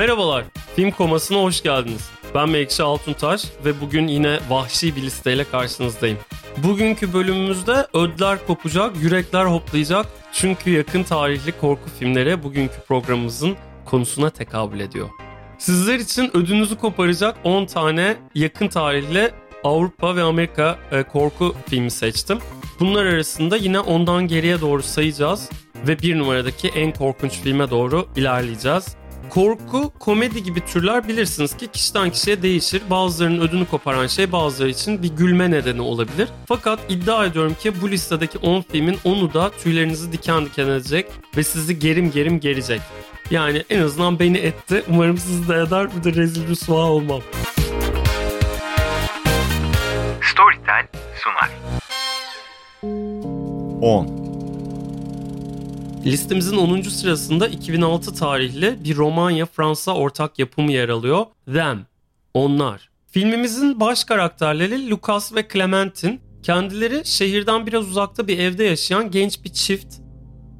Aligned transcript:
Merhabalar, 0.00 0.44
Film 0.76 0.90
Koması'na 0.90 1.42
hoş 1.42 1.62
geldiniz. 1.62 2.10
Ben 2.34 2.48
Mekşi 2.48 2.82
Altuntaş 2.82 3.44
ve 3.64 3.80
bugün 3.80 4.06
yine 4.08 4.38
vahşi 4.50 4.96
bir 4.96 5.02
listeyle 5.02 5.44
karşınızdayım. 5.44 6.18
Bugünkü 6.56 7.12
bölümümüzde 7.12 7.86
ödler 7.94 8.46
kopacak, 8.46 8.96
yürekler 9.02 9.44
hoplayacak. 9.44 10.06
Çünkü 10.32 10.70
yakın 10.70 11.02
tarihli 11.02 11.52
korku 11.52 11.90
filmleri 11.98 12.42
bugünkü 12.42 12.80
programımızın 12.88 13.56
konusuna 13.84 14.30
tekabül 14.30 14.80
ediyor. 14.80 15.08
Sizler 15.58 15.98
için 15.98 16.36
ödünüzü 16.36 16.76
koparacak 16.76 17.36
10 17.44 17.66
tane 17.66 18.16
yakın 18.34 18.68
tarihli 18.68 19.30
Avrupa 19.64 20.16
ve 20.16 20.22
Amerika 20.22 20.78
e, 20.92 21.02
korku 21.02 21.54
filmi 21.66 21.90
seçtim. 21.90 22.38
Bunlar 22.80 23.06
arasında 23.06 23.56
yine 23.56 23.80
ondan 23.80 24.28
geriye 24.28 24.60
doğru 24.60 24.82
sayacağız 24.82 25.50
ve 25.88 25.98
bir 25.98 26.18
numaradaki 26.18 26.68
en 26.68 26.92
korkunç 26.92 27.32
filme 27.32 27.70
doğru 27.70 28.08
ilerleyeceğiz. 28.16 28.99
Korku, 29.30 29.92
komedi 29.98 30.42
gibi 30.42 30.60
türler 30.60 31.08
bilirsiniz 31.08 31.56
ki 31.56 31.68
kişiden 31.68 32.10
kişiye 32.10 32.42
değişir. 32.42 32.82
Bazılarının 32.90 33.40
ödünü 33.40 33.66
koparan 33.66 34.06
şey 34.06 34.32
bazıları 34.32 34.70
için 34.70 35.02
bir 35.02 35.08
gülme 35.08 35.50
nedeni 35.50 35.80
olabilir. 35.80 36.28
Fakat 36.46 36.80
iddia 36.88 37.26
ediyorum 37.26 37.54
ki 37.54 37.80
bu 37.80 37.90
listedeki 37.90 38.38
10 38.38 38.62
filmin 38.62 38.94
10'u 38.94 39.34
da 39.34 39.50
tüylerinizi 39.50 40.12
diken 40.12 40.46
diken 40.46 40.68
edecek 40.68 41.06
ve 41.36 41.42
sizi 41.42 41.78
gerim 41.78 42.10
gerim 42.10 42.40
gerecek. 42.40 42.80
Yani 43.30 43.64
en 43.70 43.80
azından 43.82 44.18
beni 44.18 44.38
etti. 44.38 44.84
Umarım 44.88 45.18
sizi 45.18 45.48
de 45.48 45.54
eder 45.54 45.88
bir 45.96 46.04
de 46.04 46.16
rezil 46.16 46.48
rüsva 46.48 46.74
olmam. 46.74 47.20
Storytel 50.22 50.86
sunar. 51.22 51.50
10. 53.82 54.19
Listemizin 56.04 56.56
10. 56.56 56.82
sırasında 56.82 57.48
2006 57.48 58.14
tarihli 58.14 58.84
bir 58.84 58.96
Romanya-Fransa 58.96 59.94
ortak 59.94 60.38
yapımı 60.38 60.72
yer 60.72 60.88
alıyor. 60.88 61.26
Them, 61.44 61.86
Onlar. 62.34 62.90
Filmimizin 63.06 63.80
baş 63.80 64.04
karakterleri 64.04 64.90
Lucas 64.90 65.34
ve 65.34 65.48
Clementine 65.52 66.18
kendileri 66.42 67.02
şehirden 67.04 67.66
biraz 67.66 67.88
uzakta 67.88 68.28
bir 68.28 68.38
evde 68.38 68.64
yaşayan 68.64 69.10
genç 69.10 69.44
bir 69.44 69.52
çift 69.52 69.94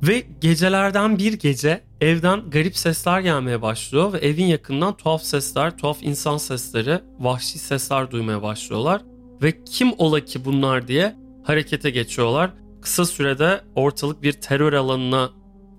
ve 0.03 0.27
gecelerden 0.41 1.19
bir 1.19 1.33
gece 1.33 1.85
evden 2.01 2.51
garip 2.51 2.77
sesler 2.77 3.21
gelmeye 3.21 3.63
başlıyor 3.63 4.13
ve 4.13 4.19
evin 4.19 4.47
yakından 4.47 4.97
tuhaf 4.97 5.23
sesler, 5.23 5.79
tuhaf 5.79 6.03
insan 6.03 6.37
sesleri, 6.37 7.01
vahşi 7.19 7.59
sesler 7.59 8.11
duymaya 8.11 8.43
başlıyorlar. 8.43 9.03
Ve 9.43 9.65
kim 9.65 9.93
ola 9.99 10.21
ki 10.21 10.45
bunlar 10.45 10.89
diye 10.89 11.17
harekete 11.45 11.91
geçiyorlar. 11.91 12.51
Kısa 12.83 13.05
sürede 13.05 13.61
ortalık 13.75 14.23
bir 14.23 14.33
terör 14.33 14.73
alanına 14.73 15.31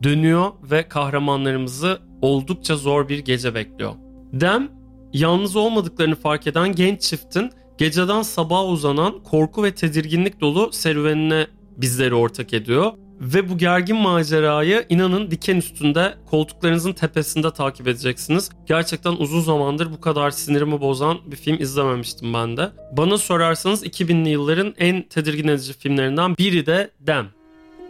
dönüyor 0.04 0.52
ve 0.64 0.88
kahramanlarımızı 0.88 2.00
oldukça 2.22 2.76
zor 2.76 3.10
bir 3.10 3.20
gece 3.20 3.56
bekliyor. 3.56 3.94
Dem, 4.34 4.72
yalnız 5.14 5.56
olmadıklarını 5.56 6.16
fark 6.16 6.48
eden 6.48 6.76
genç 6.76 7.02
çiftin 7.02 7.52
geceden 7.78 8.22
sabaha 8.22 8.66
uzanan 8.66 9.24
korku 9.24 9.64
ve 9.64 9.76
tedirginlik 9.76 10.42
dolu 10.42 10.72
serüvenine 10.72 11.48
bizleri 11.78 12.16
ortak 12.16 12.54
ediyor. 12.54 12.92
Ve 13.22 13.50
bu 13.50 13.58
gergin 13.58 13.96
macerayı 13.96 14.86
inanın 14.90 15.32
diken 15.32 15.56
üstünde 15.56 16.16
koltuklarınızın 16.30 16.94
tepesinde 16.94 17.54
takip 17.54 17.88
edeceksiniz. 17.88 18.50
Gerçekten 18.66 19.12
uzun 19.12 19.42
zamandır 19.42 19.92
bu 19.92 20.02
kadar 20.02 20.32
sinirimi 20.32 20.82
bozan 20.82 21.20
bir 21.32 21.36
film 21.36 21.62
izlememiştim 21.62 22.34
ben 22.34 22.58
de. 22.58 22.72
Bana 22.92 23.18
sorarsanız 23.18 23.86
2000'li 23.86 24.30
yılların 24.30 24.76
en 24.78 25.02
tedirgin 25.02 25.48
edici 25.48 25.74
filmlerinden 25.74 26.38
biri 26.38 26.66
de 26.66 26.92
Dem. 27.00 27.28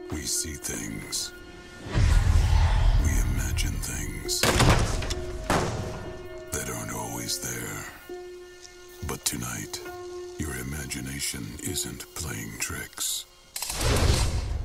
We 0.09 0.21
see 0.21 0.53
things. 0.53 1.31
We 3.03 3.11
imagine 3.11 3.75
things 3.81 4.41
that 6.51 6.69
aren't 6.69 6.93
always 6.93 7.41
there. 7.41 7.77
But 9.09 9.25
tonight, 9.25 9.81
your 10.39 10.55
imagination 10.67 11.43
isn't 11.71 12.05
playing 12.15 12.59
tricks. 12.59 13.25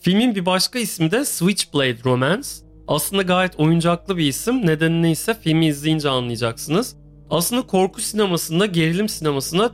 Filmin 0.00 0.34
bir 0.34 0.46
başka 0.46 0.78
ismi 0.78 1.10
de 1.10 1.24
Switchblade 1.24 1.96
Romance. 2.04 2.48
Aslında 2.88 3.22
gayet 3.22 3.60
oyuncaklı 3.60 4.16
bir 4.16 4.26
isim. 4.26 4.66
Nedeni 4.66 5.02
neyse 5.02 5.34
filmi 5.40 5.66
izleyince 5.66 6.08
anlayacaksınız. 6.08 6.96
Aslında 7.30 7.62
korku 7.62 8.00
sinemasında, 8.00 8.66
gerilim 8.66 9.08
sinemasında 9.08 9.72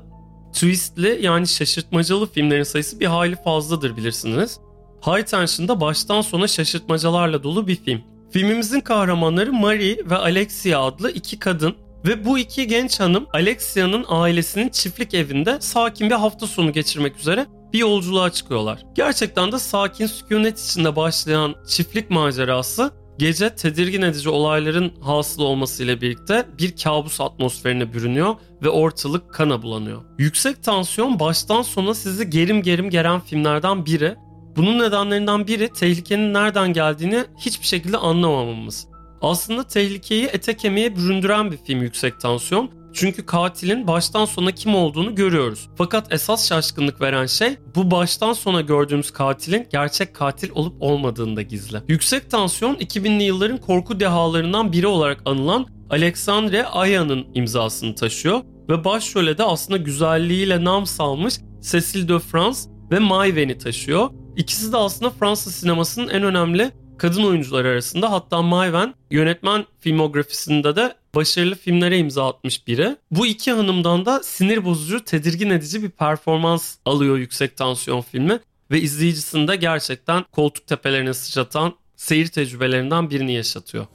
twistli 0.53 1.19
yani 1.23 1.49
şaşırtmacalı 1.49 2.33
filmlerin 2.33 2.63
sayısı 2.63 3.01
bir 3.01 3.07
hayli 3.07 3.37
fazladır 3.37 3.97
bilirsiniz. 3.97 4.61
High 5.07 5.23
Tension'da 5.23 5.81
baştan 5.81 6.21
sona 6.21 6.49
şaşırtmacalarla 6.49 7.43
dolu 7.43 7.67
bir 7.67 7.77
film. 7.77 8.01
Filmimizin 8.31 8.81
kahramanları 8.81 9.53
Marie 9.53 10.11
ve 10.11 10.17
Alexia 10.17 10.87
adlı 10.87 11.11
iki 11.11 11.39
kadın 11.39 11.75
ve 12.07 12.25
bu 12.25 12.39
iki 12.39 12.67
genç 12.67 13.01
hanım 13.01 13.27
Alexia'nın 13.33 14.05
ailesinin 14.09 14.69
çiftlik 14.69 15.15
evinde 15.15 15.61
sakin 15.61 16.11
bir 16.11 16.15
hafta 16.15 16.47
sonu 16.47 16.73
geçirmek 16.73 17.19
üzere 17.19 17.47
bir 17.73 17.79
yolculuğa 17.79 18.31
çıkıyorlar. 18.31 18.83
Gerçekten 18.95 19.53
de 19.53 19.59
sakin 19.59 20.07
sükunet 20.07 20.61
içinde 20.61 20.97
başlayan 20.97 21.55
çiftlik 21.69 22.11
macerası 22.11 22.91
gece 23.19 23.55
tedirgin 23.55 24.03
edici 24.03 24.29
olayların 24.29 24.93
hasıl 25.01 25.43
olmasıyla 25.43 26.01
birlikte 26.01 26.47
bir 26.59 26.77
kabus 26.77 27.21
atmosferine 27.21 27.93
bürünüyor 27.93 28.35
ve 28.63 28.69
ortalık 28.69 29.35
kana 29.35 29.63
bulanıyor. 29.63 30.03
Yüksek 30.19 30.63
tansiyon 30.63 31.21
baştan 31.21 31.63
sona 31.63 31.95
sizi 31.95 32.31
gerim 32.31 32.63
gerim 32.63 32.91
geren 32.91 33.21
filmlerden 33.21 33.87
biri 33.87 34.17
bunun 34.57 34.79
nedenlerinden 34.79 35.47
biri 35.47 35.69
tehlikenin 35.69 36.35
nereden 36.35 36.73
geldiğini 36.73 37.25
hiçbir 37.39 37.67
şekilde 37.67 37.97
anlamamamız. 37.97 38.87
Aslında 39.23 39.67
tehlikeyi 39.67 40.27
ete 40.27 40.57
kemiğe 40.57 40.97
büründüren 40.97 41.53
bir 41.53 41.57
film 41.57 41.83
Yüksek 41.83 42.21
Tansiyon. 42.21 42.71
Çünkü 42.93 43.27
katilin 43.27 43.87
baştan 43.87 44.25
sona 44.25 44.51
kim 44.53 44.75
olduğunu 44.75 45.15
görüyoruz. 45.15 45.69
Fakat 45.79 46.13
esas 46.13 46.49
şaşkınlık 46.49 47.01
veren 47.01 47.27
şey 47.27 47.57
bu 47.75 47.91
baştan 47.91 48.33
sona 48.33 48.61
gördüğümüz 48.61 49.11
katilin 49.11 49.67
gerçek 49.73 50.15
katil 50.15 50.51
olup 50.55 50.83
olmadığında 50.83 51.43
gizli. 51.43 51.79
Yüksek 51.89 52.31
Tansiyon 52.31 52.75
2000'li 52.75 53.23
yılların 53.23 53.59
korku 53.59 54.01
dehalarından 54.01 54.73
biri 54.73 54.87
olarak 54.87 55.23
anılan 55.25 55.67
Alexandre 55.91 56.65
Aya'nın 56.67 57.27
imzasını 57.35 57.95
taşıyor 57.95 58.41
ve 58.69 58.85
başrole 58.85 59.39
de 59.39 59.45
aslında 59.45 59.77
güzelliğiyle 59.77 60.65
nam 60.65 60.87
salmış 60.87 61.35
Cecile 61.71 62.09
de 62.09 62.19
France 62.19 62.59
ve 62.91 62.97
Maïvenne'i 62.97 63.59
taşıyor. 63.59 64.11
İkisi 64.41 64.73
de 64.73 64.77
aslında 64.77 65.11
Fransız 65.11 65.55
sinemasının 65.55 66.09
en 66.09 66.23
önemli 66.23 66.71
kadın 66.99 67.25
oyuncular 67.25 67.65
arasında. 67.65 68.13
Hatta 68.13 68.43
Mayven 68.43 68.95
yönetmen 69.11 69.65
filmografisinde 69.81 70.77
de 70.77 70.95
başarılı 71.15 71.55
filmlere 71.55 71.99
imza 71.99 72.29
atmış 72.29 72.67
biri. 72.67 72.97
Bu 73.11 73.27
iki 73.27 73.53
hanımdan 73.53 74.07
da 74.07 74.23
sinir 74.23 74.65
bozucu, 74.65 75.05
tedirgin 75.05 75.51
edici 75.51 75.83
bir 75.83 75.91
performans 75.91 76.77
alıyor 76.85 77.19
Yüksek 77.19 77.57
Tansiyon 77.57 78.01
filmi. 78.01 78.41
Ve 78.71 78.81
izleyicisinde 78.81 79.57
gerçekten 79.57 80.25
koltuk 80.33 80.67
tepelerine 80.67 81.15
sıçratan 81.15 81.75
seyir 81.97 82.27
tecrübelerinden 82.27 83.11
birini 83.11 83.33
yaşatıyor. 83.33 83.87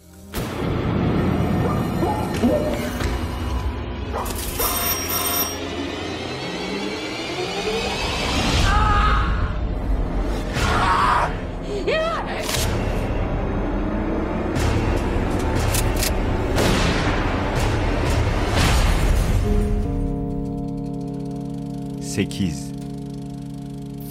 Sekiz. 22.15 22.71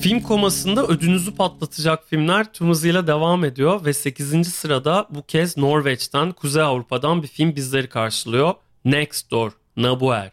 Film 0.01 0.21
komasında 0.21 0.87
ödünüzü 0.87 1.35
patlatacak 1.35 2.09
filmler 2.09 2.53
tüm 2.53 2.69
hızıyla 2.69 3.07
devam 3.07 3.45
ediyor 3.45 3.85
ve 3.85 3.93
8. 3.93 4.49
sırada 4.49 5.09
bu 5.11 5.23
kez 5.27 5.57
Norveç'ten, 5.57 6.33
Kuzey 6.33 6.63
Avrupa'dan 6.63 7.23
bir 7.23 7.29
film 7.29 7.57
bizleri 7.57 7.89
karşılıyor. 7.89 8.55
Next 8.85 9.31
Door, 9.31 9.53
Nabuer. 9.77 10.33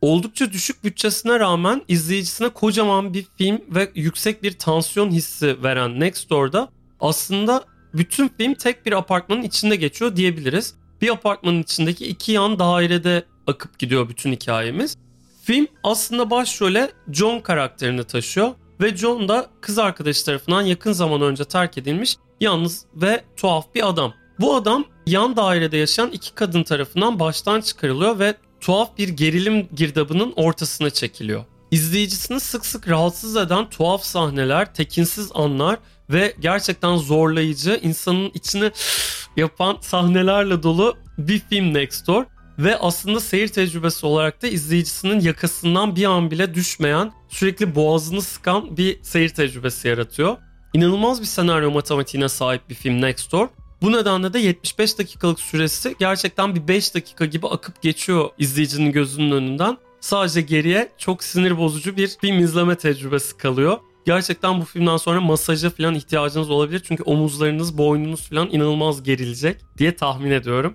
Oldukça 0.00 0.52
düşük 0.52 0.84
bütçesine 0.84 1.40
rağmen 1.40 1.82
izleyicisine 1.88 2.48
kocaman 2.48 3.14
bir 3.14 3.26
film 3.38 3.60
ve 3.68 3.90
yüksek 3.94 4.42
bir 4.42 4.52
tansiyon 4.52 5.10
hissi 5.10 5.62
veren 5.62 6.00
Next 6.00 6.30
Door'da 6.30 6.68
aslında 7.00 7.64
bütün 7.94 8.28
film 8.28 8.54
tek 8.54 8.86
bir 8.86 8.92
apartmanın 8.92 9.42
içinde 9.42 9.76
geçiyor 9.76 10.16
diyebiliriz. 10.16 10.74
Bir 11.00 11.10
apartmanın 11.10 11.62
içindeki 11.62 12.06
iki 12.06 12.32
yan 12.32 12.58
dairede 12.58 13.24
akıp 13.46 13.78
gidiyor 13.78 14.08
bütün 14.08 14.32
hikayemiz. 14.32 14.96
Film 15.44 15.66
aslında 15.82 16.30
başrole 16.30 16.90
John 17.12 17.40
karakterini 17.40 18.04
taşıyor 18.04 18.50
ve 18.80 18.96
John 18.96 19.28
da 19.28 19.46
kız 19.60 19.78
arkadaşı 19.78 20.24
tarafından 20.24 20.62
yakın 20.62 20.92
zaman 20.92 21.22
önce 21.22 21.44
terk 21.44 21.78
edilmiş 21.78 22.16
yalnız 22.40 22.86
ve 22.94 23.24
tuhaf 23.36 23.74
bir 23.74 23.88
adam. 23.88 24.14
Bu 24.40 24.56
adam 24.56 24.84
yan 25.06 25.36
dairede 25.36 25.76
yaşayan 25.76 26.10
iki 26.10 26.34
kadın 26.34 26.62
tarafından 26.62 27.20
baştan 27.20 27.60
çıkarılıyor 27.60 28.18
ve 28.18 28.34
tuhaf 28.60 28.98
bir 28.98 29.08
gerilim 29.08 29.68
girdabının 29.74 30.32
ortasına 30.36 30.90
çekiliyor. 30.90 31.44
İzleyicisini 31.70 32.40
sık 32.40 32.66
sık 32.66 32.88
rahatsız 32.88 33.36
eden 33.36 33.70
tuhaf 33.70 34.04
sahneler, 34.04 34.74
tekinsiz 34.74 35.30
anlar 35.34 35.78
ve 36.10 36.34
gerçekten 36.40 36.96
zorlayıcı, 36.96 37.80
insanın 37.82 38.30
içini 38.34 38.70
yapan 39.36 39.76
sahnelerle 39.80 40.62
dolu 40.62 40.96
bir 41.18 41.38
film 41.38 41.74
Next 41.74 42.06
Door. 42.06 42.24
Ve 42.58 42.78
aslında 42.78 43.20
seyir 43.20 43.48
tecrübesi 43.48 44.06
olarak 44.06 44.42
da 44.42 44.46
izleyicisinin 44.46 45.20
yakasından 45.20 45.96
bir 45.96 46.04
an 46.04 46.30
bile 46.30 46.54
düşmeyen, 46.54 47.12
sürekli 47.28 47.74
boğazını 47.74 48.22
sıkan 48.22 48.76
bir 48.76 49.02
seyir 49.02 49.28
tecrübesi 49.28 49.88
yaratıyor. 49.88 50.36
İnanılmaz 50.74 51.20
bir 51.20 51.26
senaryo 51.26 51.70
matematiğine 51.70 52.28
sahip 52.28 52.68
bir 52.70 52.74
film 52.74 53.00
Next 53.00 53.32
Door. 53.32 53.48
Bu 53.82 53.92
nedenle 53.92 54.32
de 54.32 54.38
75 54.38 54.98
dakikalık 54.98 55.40
süresi 55.40 55.94
gerçekten 55.98 56.54
bir 56.54 56.68
5 56.68 56.94
dakika 56.94 57.24
gibi 57.24 57.46
akıp 57.46 57.82
geçiyor 57.82 58.30
izleyicinin 58.38 58.92
gözünün 58.92 59.30
önünden. 59.30 59.78
Sadece 60.00 60.40
geriye 60.40 60.88
çok 60.98 61.24
sinir 61.24 61.58
bozucu 61.58 61.96
bir 61.96 62.08
film 62.20 62.38
izleme 62.38 62.74
tecrübesi 62.74 63.36
kalıyor. 63.36 63.78
Gerçekten 64.06 64.60
bu 64.60 64.64
filmden 64.64 64.96
sonra 64.96 65.20
masaja 65.20 65.70
falan 65.70 65.94
ihtiyacınız 65.94 66.50
olabilir. 66.50 66.82
Çünkü 66.88 67.02
omuzlarınız, 67.02 67.78
boynunuz 67.78 68.28
falan 68.28 68.48
inanılmaz 68.50 69.02
gerilecek 69.02 69.56
diye 69.78 69.96
tahmin 69.96 70.30
ediyorum. 70.30 70.74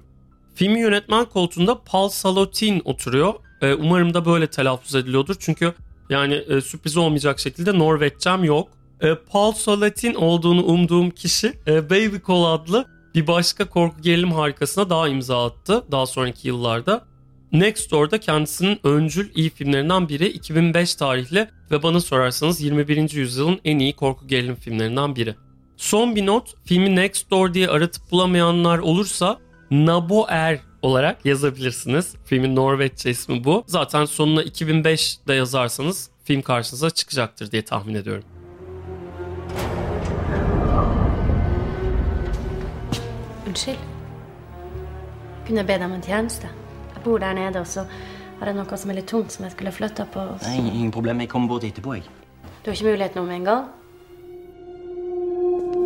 Filmi 0.59 0.79
yönetmen 0.79 1.25
koltuğunda 1.25 1.83
Paul 1.83 2.09
Salotin 2.09 2.81
oturuyor. 2.85 3.33
Ee, 3.61 3.73
umarım 3.73 4.13
da 4.13 4.25
böyle 4.25 4.47
telaffuz 4.47 4.95
ediliyordur. 4.95 5.35
Çünkü 5.39 5.73
yani 6.09 6.33
e, 6.33 6.61
sürpriz 6.61 6.97
olmayacak 6.97 7.39
şekilde 7.39 7.79
Norveççem 7.79 8.43
yok. 8.43 8.69
E, 9.01 9.15
Paul 9.15 9.51
Salotin 9.51 10.13
olduğunu 10.13 10.63
umduğum 10.63 11.09
kişi 11.09 11.53
e, 11.67 11.89
Baby 11.89 12.15
Call 12.27 12.43
adlı 12.43 12.85
bir 13.15 13.27
başka 13.27 13.69
korku 13.69 14.01
gerilim 14.01 14.31
harikasına 14.31 14.89
daha 14.89 15.07
imza 15.07 15.45
attı 15.45 15.83
daha 15.91 16.05
sonraki 16.05 16.47
yıllarda. 16.47 17.05
Next 17.51 17.91
Door'da 17.91 18.17
kendisinin 18.17 18.79
öncül 18.83 19.31
iyi 19.35 19.49
filmlerinden 19.49 20.09
biri 20.09 20.27
2005 20.27 20.95
tarihli 20.95 21.47
ve 21.71 21.83
bana 21.83 21.99
sorarsanız 21.99 22.61
21. 22.61 23.11
yüzyılın 23.11 23.59
en 23.65 23.79
iyi 23.79 23.93
korku 23.93 24.27
gerilim 24.27 24.55
filmlerinden 24.55 25.15
biri. 25.15 25.35
Son 25.77 26.15
bir 26.15 26.25
not, 26.25 26.53
filmi 26.65 26.95
Next 26.95 27.31
Door 27.31 27.53
diye 27.53 27.67
aratıp 27.67 28.11
bulamayanlar 28.11 28.79
olursa 28.79 29.39
Nabo 29.71 30.25
Er 30.29 30.59
olarak 30.81 31.25
yazabilirsiniz. 31.25 32.15
Filmin 32.25 32.55
Norveççe 32.55 33.09
ismi 33.09 33.43
bu. 33.43 33.63
Zaten 33.67 34.05
sonuna 34.05 34.43
2005'de 34.43 35.33
yazarsanız 35.33 36.09
film 36.23 36.41
karşınıza 36.41 36.89
çıkacaktır 36.89 37.51
diye 37.51 37.65
tahmin 37.65 37.95
ediyorum. 37.95 38.23
Unnskyld. 43.47 43.75
Kunne 45.47 45.59
jeg 45.59 45.67
be 45.67 45.79
deg 45.79 45.85
om 45.85 45.93
en 45.93 46.01
tjeneste? 46.01 46.49
Jeg 46.95 47.05
bor 47.05 47.21
der 47.21 47.35
nede, 47.35 47.59
og 47.59 47.67
så 47.67 47.85
har 48.39 48.47
jeg 48.47 48.55
noe 48.55 48.77
som 48.77 48.91
er 48.91 48.99
litt 48.99 49.07
tungt, 49.07 49.31
som 49.33 49.45
jeg 49.45 49.51
skulle 49.51 49.71
flytta 49.71 50.05
på. 50.05 50.25
Nei, 50.45 50.59
ingen 50.59 50.91
problem. 50.91 51.19
Jeg 51.19 51.29
kommer 51.29 51.47
bort 51.47 51.63
etterpå, 51.63 51.93
jeg. 51.93 52.03
Du 52.65 52.69
har 52.69 52.77
ikke 52.77 52.91
mulighet 52.91 53.15
nå 53.15 53.23
med 53.25 53.35
en 53.35 53.49
gang? 53.49 53.65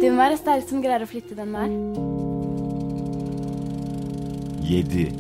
Du 0.02 0.10
må 0.12 0.20
være 0.20 0.38
sterk 0.38 0.68
som 0.68 0.84
greier 0.84 1.08
å 1.08 1.08
flytte 1.08 1.40
den 1.40 1.56
der. 1.56 2.33
7. 4.70 5.12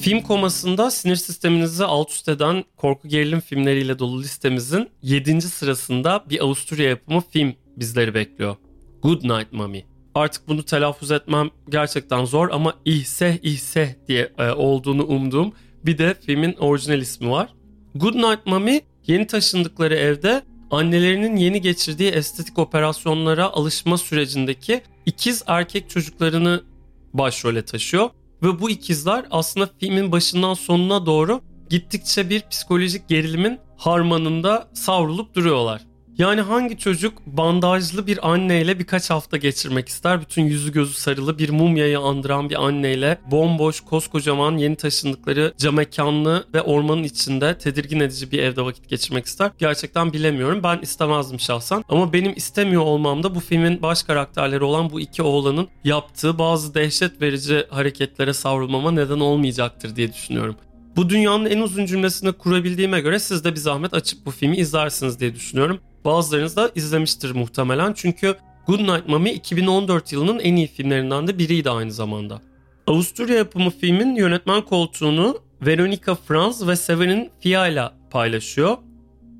Film 0.00 0.20
komasında 0.20 0.90
sinir 0.90 1.16
sisteminizi 1.16 1.84
alt 1.84 2.10
üst 2.10 2.28
eden 2.28 2.64
korku 2.76 3.08
gerilim 3.08 3.40
filmleriyle 3.40 3.98
dolu 3.98 4.22
listemizin 4.22 4.90
7. 5.02 5.42
sırasında 5.42 6.24
bir 6.30 6.44
Avusturya 6.44 6.88
yapımı 6.88 7.20
film 7.20 7.54
bizleri 7.76 8.14
bekliyor. 8.14 8.56
Good 9.02 9.22
Night 9.22 9.52
Mommy. 9.52 9.84
Artık 10.14 10.48
bunu 10.48 10.62
telaffuz 10.62 11.10
etmem 11.10 11.50
gerçekten 11.68 12.24
zor 12.24 12.50
ama 12.50 12.74
ihseh 12.84 13.36
ihseh 13.42 13.88
diye 14.08 14.32
e, 14.38 14.50
olduğunu 14.50 15.04
umduğum 15.04 15.52
bir 15.86 15.98
de 15.98 16.14
filmin 16.26 16.52
orijinal 16.52 17.00
ismi 17.00 17.30
var. 17.30 17.48
Good 17.94 18.14
Night 18.14 18.46
Mommy 18.46 18.80
yeni 19.06 19.26
taşındıkları 19.26 19.94
evde 19.94 20.42
annelerinin 20.70 21.36
yeni 21.36 21.60
geçirdiği 21.60 22.10
estetik 22.10 22.58
operasyonlara 22.58 23.46
alışma 23.46 23.98
sürecindeki 23.98 24.82
ikiz 25.06 25.42
erkek 25.46 25.90
çocuklarını 25.90 26.62
başrole 27.14 27.64
taşıyor. 27.64 28.10
Ve 28.42 28.60
bu 28.60 28.70
ikizler 28.70 29.24
aslında 29.30 29.68
filmin 29.80 30.12
başından 30.12 30.54
sonuna 30.54 31.06
doğru 31.06 31.40
gittikçe 31.70 32.30
bir 32.30 32.48
psikolojik 32.50 33.08
gerilimin 33.08 33.58
harmanında 33.76 34.68
savrulup 34.74 35.34
duruyorlar. 35.34 35.91
Yani 36.18 36.40
hangi 36.40 36.78
çocuk 36.78 37.26
bandajlı 37.26 38.06
bir 38.06 38.30
anneyle 38.30 38.78
birkaç 38.78 39.10
hafta 39.10 39.36
geçirmek 39.36 39.88
ister? 39.88 40.20
Bütün 40.20 40.42
yüzü 40.42 40.72
gözü 40.72 40.94
sarılı 40.94 41.38
bir 41.38 41.50
mumyayı 41.50 41.98
andıran 41.98 42.50
bir 42.50 42.64
anneyle 42.64 43.18
bomboş 43.30 43.80
koskocaman 43.80 44.56
yeni 44.56 44.76
taşındıkları 44.76 45.54
camekanlı 45.58 46.46
ve 46.54 46.62
ormanın 46.62 47.02
içinde 47.02 47.58
tedirgin 47.58 48.00
edici 48.00 48.32
bir 48.32 48.38
evde 48.38 48.62
vakit 48.62 48.88
geçirmek 48.88 49.26
ister? 49.26 49.50
Gerçekten 49.58 50.12
bilemiyorum. 50.12 50.60
Ben 50.62 50.78
istemezdim 50.78 51.40
şahsen. 51.40 51.84
Ama 51.88 52.12
benim 52.12 52.32
istemiyor 52.36 52.82
olmam 52.82 53.22
da 53.22 53.34
bu 53.34 53.40
filmin 53.40 53.82
baş 53.82 54.02
karakterleri 54.02 54.64
olan 54.64 54.90
bu 54.90 55.00
iki 55.00 55.22
oğlanın 55.22 55.68
yaptığı 55.84 56.38
bazı 56.38 56.74
dehşet 56.74 57.22
verici 57.22 57.66
hareketlere 57.70 58.32
savrulmama 58.32 58.90
neden 58.90 59.20
olmayacaktır 59.20 59.96
diye 59.96 60.12
düşünüyorum. 60.12 60.56
Bu 60.96 61.08
dünyanın 61.08 61.46
en 61.46 61.60
uzun 61.60 61.86
cümlesini 61.86 62.32
kurabildiğime 62.32 63.00
göre 63.00 63.18
siz 63.18 63.44
de 63.44 63.52
bir 63.52 63.60
zahmet 63.60 63.94
açıp 63.94 64.26
bu 64.26 64.30
filmi 64.30 64.56
izlersiniz 64.56 65.20
diye 65.20 65.34
düşünüyorum. 65.34 65.80
Bazılarınız 66.04 66.56
da 66.56 66.70
izlemiştir 66.74 67.30
muhtemelen 67.30 67.92
çünkü 67.92 68.36
Good 68.66 68.80
Night 68.80 69.08
Mommy 69.08 69.30
2014 69.30 70.12
yılının 70.12 70.38
en 70.38 70.56
iyi 70.56 70.66
filmlerinden 70.66 71.26
de 71.26 71.38
biriydi 71.38 71.70
aynı 71.70 71.92
zamanda. 71.92 72.40
Avusturya 72.86 73.36
yapımı 73.36 73.70
filmin 73.70 74.14
yönetmen 74.14 74.62
koltuğunu 74.62 75.38
Veronica 75.62 76.14
Franz 76.14 76.68
ve 76.68 76.76
Severin 76.76 77.30
Fiala 77.40 77.94
paylaşıyor. 78.10 78.76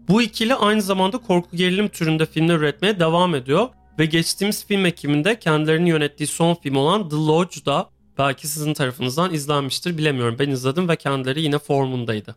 Bu 0.08 0.22
ikili 0.22 0.54
aynı 0.54 0.82
zamanda 0.82 1.18
korku 1.18 1.56
gerilim 1.56 1.88
türünde 1.88 2.26
filmler 2.26 2.54
üretmeye 2.54 3.00
devam 3.00 3.34
ediyor 3.34 3.68
ve 3.98 4.06
geçtiğimiz 4.06 4.66
film 4.66 4.86
ekiminde 4.86 5.38
kendilerinin 5.38 5.86
yönettiği 5.86 6.26
son 6.26 6.54
film 6.54 6.76
olan 6.76 7.08
The 7.08 7.16
Lodge'da 7.16 7.88
belki 8.18 8.48
sizin 8.48 8.74
tarafınızdan 8.74 9.34
izlenmiştir 9.34 9.98
bilemiyorum. 9.98 10.36
Ben 10.38 10.50
izledim 10.50 10.88
ve 10.88 10.96
kendileri 10.96 11.42
yine 11.42 11.58
formundaydı. 11.58 12.36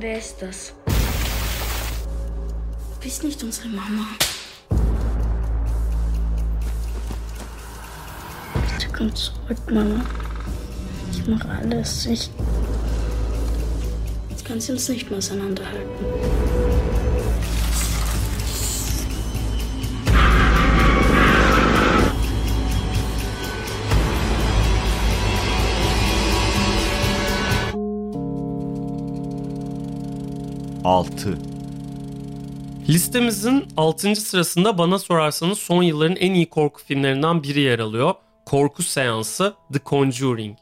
Wer 0.00 0.18
ist 0.18 0.36
das? 0.38 0.74
Du 0.86 0.92
bist 3.02 3.24
nicht 3.24 3.42
unsere 3.42 3.66
Mama. 3.66 4.06
Bitte 8.54 8.88
komm 8.96 9.12
zurück, 9.12 9.58
Mama. 9.68 10.04
Ich 11.10 11.26
mache 11.26 11.48
alles. 11.48 12.06
Ich. 12.06 12.30
Jetzt 14.30 14.44
kann 14.44 14.60
sie 14.60 14.70
uns 14.70 14.88
nicht 14.88 15.10
mehr 15.10 15.18
auseinanderhalten. 15.18 16.67
Altı. 30.88 31.38
Listemizin 32.88 33.64
6. 33.76 34.16
sırasında 34.16 34.78
bana 34.78 34.98
sorarsanız 34.98 35.58
son 35.58 35.82
yılların 35.82 36.16
en 36.16 36.34
iyi 36.34 36.46
korku 36.46 36.84
filmlerinden 36.84 37.42
biri 37.42 37.60
yer 37.60 37.78
alıyor. 37.78 38.14
Korku 38.46 38.82
seansı 38.82 39.54
The 39.72 39.78
Conjuring. 39.86 40.58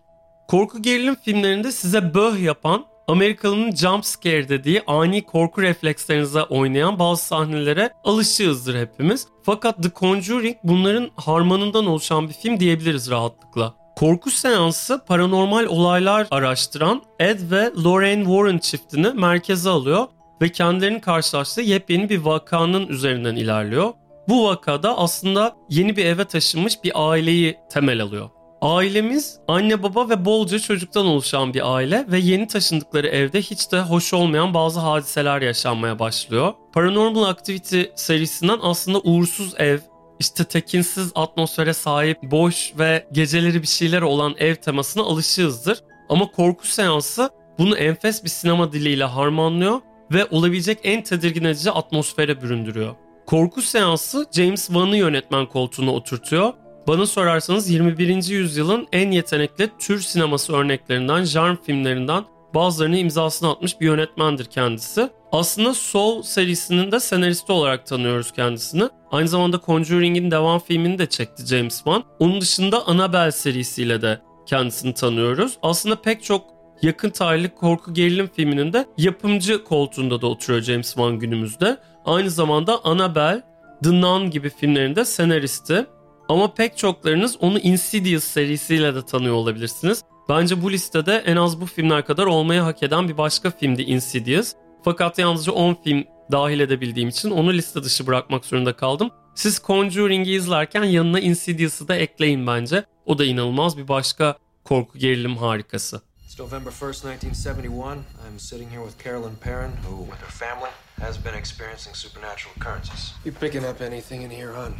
Korku 0.48 0.82
gerilim 0.82 1.14
filmlerinde 1.14 1.72
size 1.72 2.14
böh 2.14 2.40
yapan, 2.40 2.84
Amerikalı'nın 3.08 3.76
jump 3.76 4.04
scare 4.04 4.48
dediği 4.48 4.82
ani 4.86 5.22
korku 5.22 5.62
reflekslerinize 5.62 6.42
oynayan 6.42 6.98
bazı 6.98 7.26
sahnelere 7.26 7.90
alışığızdır 8.04 8.78
hepimiz. 8.78 9.26
Fakat 9.42 9.82
The 9.82 9.90
Conjuring 9.90 10.56
bunların 10.64 11.10
harmanından 11.16 11.86
oluşan 11.86 12.28
bir 12.28 12.34
film 12.34 12.60
diyebiliriz 12.60 13.10
rahatlıkla. 13.10 13.74
Korku 13.96 14.30
seansı 14.30 15.04
paranormal 15.06 15.64
olaylar 15.64 16.26
araştıran 16.30 17.02
Ed 17.18 17.50
ve 17.50 17.70
Lorraine 17.84 18.24
Warren 18.24 18.58
çiftini 18.58 19.08
merkeze 19.08 19.70
alıyor 19.70 20.06
ve 20.42 20.48
kendilerinin 20.48 21.00
karşılaştığı 21.00 21.60
yepyeni 21.60 22.08
bir 22.08 22.18
vakanın 22.18 22.86
üzerinden 22.86 23.36
ilerliyor. 23.36 23.92
Bu 24.28 24.48
vakada 24.48 24.98
aslında 24.98 25.56
yeni 25.70 25.96
bir 25.96 26.04
eve 26.04 26.24
taşınmış 26.24 26.84
bir 26.84 26.92
aileyi 26.94 27.58
temel 27.70 28.02
alıyor. 28.02 28.30
Ailemiz 28.60 29.38
anne 29.48 29.82
baba 29.82 30.08
ve 30.08 30.24
bolca 30.24 30.58
çocuktan 30.58 31.06
oluşan 31.06 31.54
bir 31.54 31.74
aile 31.74 32.04
ve 32.08 32.18
yeni 32.18 32.46
taşındıkları 32.46 33.06
evde 33.06 33.42
hiç 33.42 33.72
de 33.72 33.80
hoş 33.80 34.14
olmayan 34.14 34.54
bazı 34.54 34.80
hadiseler 34.80 35.42
yaşanmaya 35.42 35.98
başlıyor. 35.98 36.52
Paranormal 36.72 37.22
Activity 37.22 37.82
serisinden 37.94 38.58
aslında 38.62 39.00
uğursuz 39.00 39.54
ev, 39.58 39.78
işte 40.18 40.44
tekinsiz 40.44 41.12
atmosfere 41.14 41.74
sahip, 41.74 42.22
boş 42.22 42.72
ve 42.78 43.06
geceleri 43.12 43.62
bir 43.62 43.66
şeyler 43.66 44.02
olan 44.02 44.34
ev 44.38 44.54
temasına 44.54 45.02
alışığızdır. 45.02 45.78
Ama 46.08 46.30
korku 46.30 46.66
seansı 46.66 47.30
bunu 47.58 47.76
enfes 47.76 48.24
bir 48.24 48.28
sinema 48.28 48.72
diliyle 48.72 49.04
harmanlıyor 49.04 49.80
ve 50.12 50.26
olabilecek 50.30 50.78
en 50.82 51.02
tedirgin 51.02 51.44
edici 51.44 51.70
atmosfere 51.70 52.42
büründürüyor. 52.42 52.94
Korku 53.26 53.62
seansı 53.62 54.26
James 54.32 54.66
Wan'ı 54.66 54.96
yönetmen 54.96 55.46
koltuğuna 55.46 55.90
oturtuyor. 55.90 56.52
Bana 56.88 57.06
sorarsanız 57.06 57.70
21. 57.70 58.28
yüzyılın 58.28 58.88
en 58.92 59.10
yetenekli 59.10 59.70
tür 59.78 60.00
sineması 60.00 60.52
örneklerinden, 60.52 61.24
jarm 61.24 61.56
filmlerinden 61.56 62.24
bazılarını 62.54 62.96
imzasını 62.96 63.50
atmış 63.50 63.80
bir 63.80 63.86
yönetmendir 63.86 64.44
kendisi. 64.44 65.10
Aslında 65.32 65.74
Soul 65.74 66.22
serisinin 66.22 66.92
de 66.92 67.00
senaristi 67.00 67.52
olarak 67.52 67.86
tanıyoruz 67.86 68.32
kendisini. 68.32 68.88
Aynı 69.10 69.28
zamanda 69.28 69.60
Conjuring'in 69.66 70.30
devam 70.30 70.60
filmini 70.60 70.98
de 70.98 71.06
çekti 71.06 71.46
James 71.46 71.76
Wan. 71.76 72.04
Onun 72.18 72.40
dışında 72.40 72.86
Annabelle 72.86 73.32
serisiyle 73.32 74.02
de 74.02 74.20
kendisini 74.46 74.94
tanıyoruz. 74.94 75.58
Aslında 75.62 76.02
pek 76.02 76.24
çok 76.24 76.44
yakın 76.82 77.10
tarihli 77.10 77.54
korku 77.54 77.94
gerilim 77.94 78.30
filminin 78.36 78.72
de 78.72 78.86
yapımcı 78.98 79.64
koltuğunda 79.64 80.20
da 80.20 80.26
oturuyor 80.26 80.62
James 80.62 80.86
Wan 80.86 81.18
günümüzde. 81.18 81.76
Aynı 82.04 82.30
zamanda 82.30 82.84
Annabelle, 82.84 83.42
The 83.84 84.00
Nun 84.00 84.30
gibi 84.30 84.50
filmlerinde 84.50 85.04
senaristi. 85.04 85.86
Ama 86.28 86.54
pek 86.54 86.76
çoklarınız 86.76 87.36
onu 87.40 87.58
Insidious 87.58 88.24
serisiyle 88.24 88.94
de 88.94 89.02
tanıyor 89.06 89.34
olabilirsiniz. 89.34 90.02
Bence 90.28 90.62
bu 90.62 90.72
listede 90.72 91.22
en 91.26 91.36
az 91.36 91.60
bu 91.60 91.66
filmler 91.66 92.04
kadar 92.04 92.26
olmayı 92.26 92.60
hak 92.60 92.82
eden 92.82 93.08
bir 93.08 93.18
başka 93.18 93.50
filmdi 93.50 93.82
Insidious. 93.82 94.52
Fakat 94.84 95.18
yalnızca 95.18 95.52
10 95.52 95.74
film 95.74 96.04
dahil 96.32 96.60
edebildiğim 96.60 97.08
için 97.08 97.30
onu 97.30 97.52
liste 97.52 97.82
dışı 97.82 98.06
bırakmak 98.06 98.44
zorunda 98.44 98.72
kaldım. 98.72 99.10
Siz 99.34 99.62
Conjuring'i 99.66 100.30
izlerken 100.30 100.84
yanına 100.84 101.20
Insidious'ı 101.20 101.88
da 101.88 101.96
ekleyin 101.96 102.46
bence. 102.46 102.84
O 103.06 103.18
da 103.18 103.24
inanılmaz 103.24 103.78
bir 103.78 103.88
başka 103.88 104.36
korku 104.64 104.98
gerilim 104.98 105.36
harikası. 105.36 106.00
It's 106.36 106.52
November 106.52 106.70
1st, 106.70 107.04
1971. 107.04 108.04
I'm 108.26 108.38
sitting 108.38 108.68
here 108.68 108.82
with 108.82 108.98
Carolyn 108.98 109.36
Perrin, 109.36 109.72
who, 109.84 109.96
with 110.02 110.20
her 110.20 110.30
family, 110.30 110.70
has 111.00 111.16
been 111.24 111.34
experiencing 111.34 111.94
supernatural 111.94 112.52
occurrences. 112.56 113.14
You 113.24 113.32
picking 113.32 113.64
up 113.64 113.80
anything 113.80 114.22
in 114.22 114.30
here, 114.30 114.52
hon? 114.52 114.74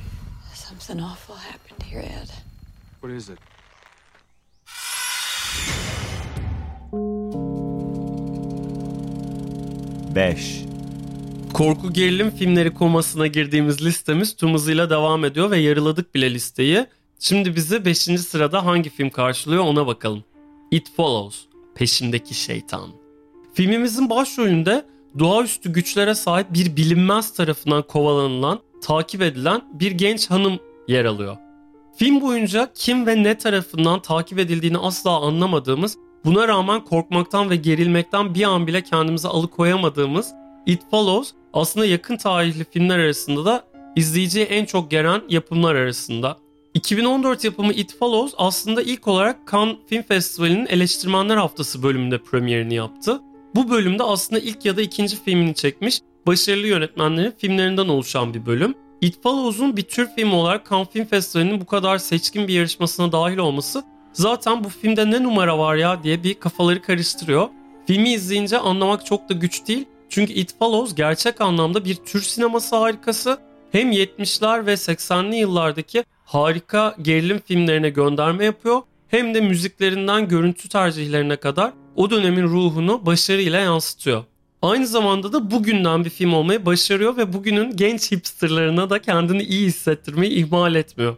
Something 0.52 1.00
awful 1.00 1.34
happened 1.34 1.82
here, 1.82 2.00
Ed. 2.00 2.30
What 3.00 3.12
is 3.12 3.28
it? 3.30 3.38
Beş. 10.14 10.64
Korku 11.52 11.92
gerilim 11.92 12.30
filmleri 12.30 12.75
komasına 12.75 13.26
girdiğimiz 13.26 13.84
listemiz 13.84 14.36
tüm 14.36 14.54
hızıyla 14.54 14.90
devam 14.90 15.25
ediyor 15.25 15.50
ve 15.50 15.58
yarıladık 15.58 16.14
bile 16.14 16.34
listeyi. 16.34 16.86
Şimdi 17.18 17.56
bizi 17.56 17.84
5. 17.84 17.98
sırada 17.98 18.64
hangi 18.64 18.90
film 18.90 19.10
karşılıyor 19.10 19.64
ona 19.64 19.86
bakalım. 19.86 20.25
It 20.70 20.90
Follows, 20.96 21.44
Peşindeki 21.75 22.35
Şeytan. 22.35 22.90
Filmimizin 23.54 24.11
başrolünde 24.11 24.85
doğaüstü 25.18 25.73
güçlere 25.73 26.14
sahip 26.14 26.46
bir 26.54 26.76
bilinmez 26.76 27.32
tarafından 27.35 27.82
kovalanılan, 27.82 28.61
takip 28.82 29.23
edilen 29.23 29.62
bir 29.73 29.92
genç 29.92 30.30
hanım 30.30 30.58
yer 30.88 31.04
alıyor. 31.04 31.37
Film 31.96 32.20
boyunca 32.20 32.73
kim 32.75 33.06
ve 33.06 33.23
ne 33.23 33.38
tarafından 33.38 34.02
takip 34.02 34.38
edildiğini 34.38 34.78
asla 34.78 35.20
anlamadığımız, 35.20 35.99
buna 36.25 36.49
rağmen 36.49 36.85
korkmaktan 36.85 37.50
ve 37.50 37.56
gerilmekten 37.56 38.35
bir 38.35 38.42
an 38.42 38.66
bile 38.66 38.82
kendimizi 38.82 39.28
alıkoyamadığımız 39.28 40.35
It 40.66 40.82
Follows 40.90 41.30
aslında 41.52 41.87
yakın 41.87 42.16
tarihli 42.16 42.64
filmler 42.64 42.99
arasında 42.99 43.44
da 43.44 43.64
izleyiciye 43.96 44.44
en 44.44 44.64
çok 44.64 44.90
gelen 44.90 45.23
yapımlar 45.28 45.75
arasında. 45.75 46.37
2014 46.76 47.45
yapımı 47.45 47.73
It 47.73 47.99
Follows 47.99 48.35
aslında 48.38 48.83
ilk 48.83 49.09
olarak 49.09 49.37
Cannes 49.52 49.76
Film 49.87 50.02
Festivali'nin 50.02 50.66
Eleştirmenler 50.66 51.37
Haftası 51.37 51.83
bölümünde 51.83 52.18
premierini 52.18 52.75
yaptı. 52.75 53.21
Bu 53.54 53.71
bölümde 53.71 54.02
aslında 54.02 54.40
ilk 54.40 54.64
ya 54.64 54.76
da 54.76 54.83
ikinci 54.83 55.16
filmini 55.25 55.54
çekmiş 55.54 56.00
başarılı 56.26 56.66
yönetmenlerin 56.66 57.35
filmlerinden 57.38 57.88
oluşan 57.88 58.35
bir 58.35 58.47
bölüm. 58.47 58.75
It 59.00 59.23
Follows'un 59.23 59.76
bir 59.76 59.83
tür 59.83 60.09
film 60.16 60.33
olarak 60.33 60.71
Cannes 60.71 60.88
Film 60.88 61.04
Festivali'nin 61.04 61.61
bu 61.61 61.66
kadar 61.66 61.99
seçkin 61.99 62.49
bir 62.49 62.54
yarışmasına 62.54 63.12
dahil 63.12 63.38
olması 63.38 63.83
zaten 64.12 64.64
bu 64.64 64.68
filmde 64.68 65.11
ne 65.11 65.23
numara 65.23 65.59
var 65.59 65.76
ya 65.76 66.02
diye 66.02 66.23
bir 66.23 66.35
kafaları 66.35 66.83
karıştırıyor. 66.83 67.49
Filmi 67.87 68.12
izleyince 68.12 68.59
anlamak 68.59 69.06
çok 69.06 69.28
da 69.28 69.35
güç 69.35 69.66
değil. 69.66 69.85
Çünkü 70.09 70.33
It 70.33 70.59
Follows 70.59 70.95
gerçek 70.95 71.40
anlamda 71.40 71.85
bir 71.85 71.95
tür 71.95 72.23
sineması 72.23 72.76
harikası. 72.76 73.45
Hem 73.76 73.92
70'ler 73.92 74.66
ve 74.66 74.73
80'li 74.73 75.37
yıllardaki 75.37 76.04
harika 76.25 76.97
gerilim 77.02 77.40
filmlerine 77.47 77.90
gönderme 77.90 78.45
yapıyor. 78.45 78.83
Hem 79.09 79.35
de 79.35 79.40
müziklerinden 79.40 80.28
görüntü 80.28 80.68
tercihlerine 80.68 81.37
kadar 81.37 81.73
o 81.97 82.11
dönemin 82.11 82.42
ruhunu 82.42 83.06
başarıyla 83.06 83.61
yansıtıyor. 83.61 84.25
Aynı 84.62 84.87
zamanda 84.87 85.33
da 85.33 85.50
bugünden 85.50 86.04
bir 86.04 86.11
film 86.11 86.35
olmayı 86.35 86.66
başarıyor 86.66 87.16
ve 87.16 87.33
bugünün 87.33 87.76
genç 87.76 88.12
hipsterlarına 88.12 88.90
da 88.90 89.02
kendini 89.02 89.42
iyi 89.42 89.66
hissettirmeyi 89.66 90.33
ihmal 90.33 90.75
etmiyor. 90.75 91.16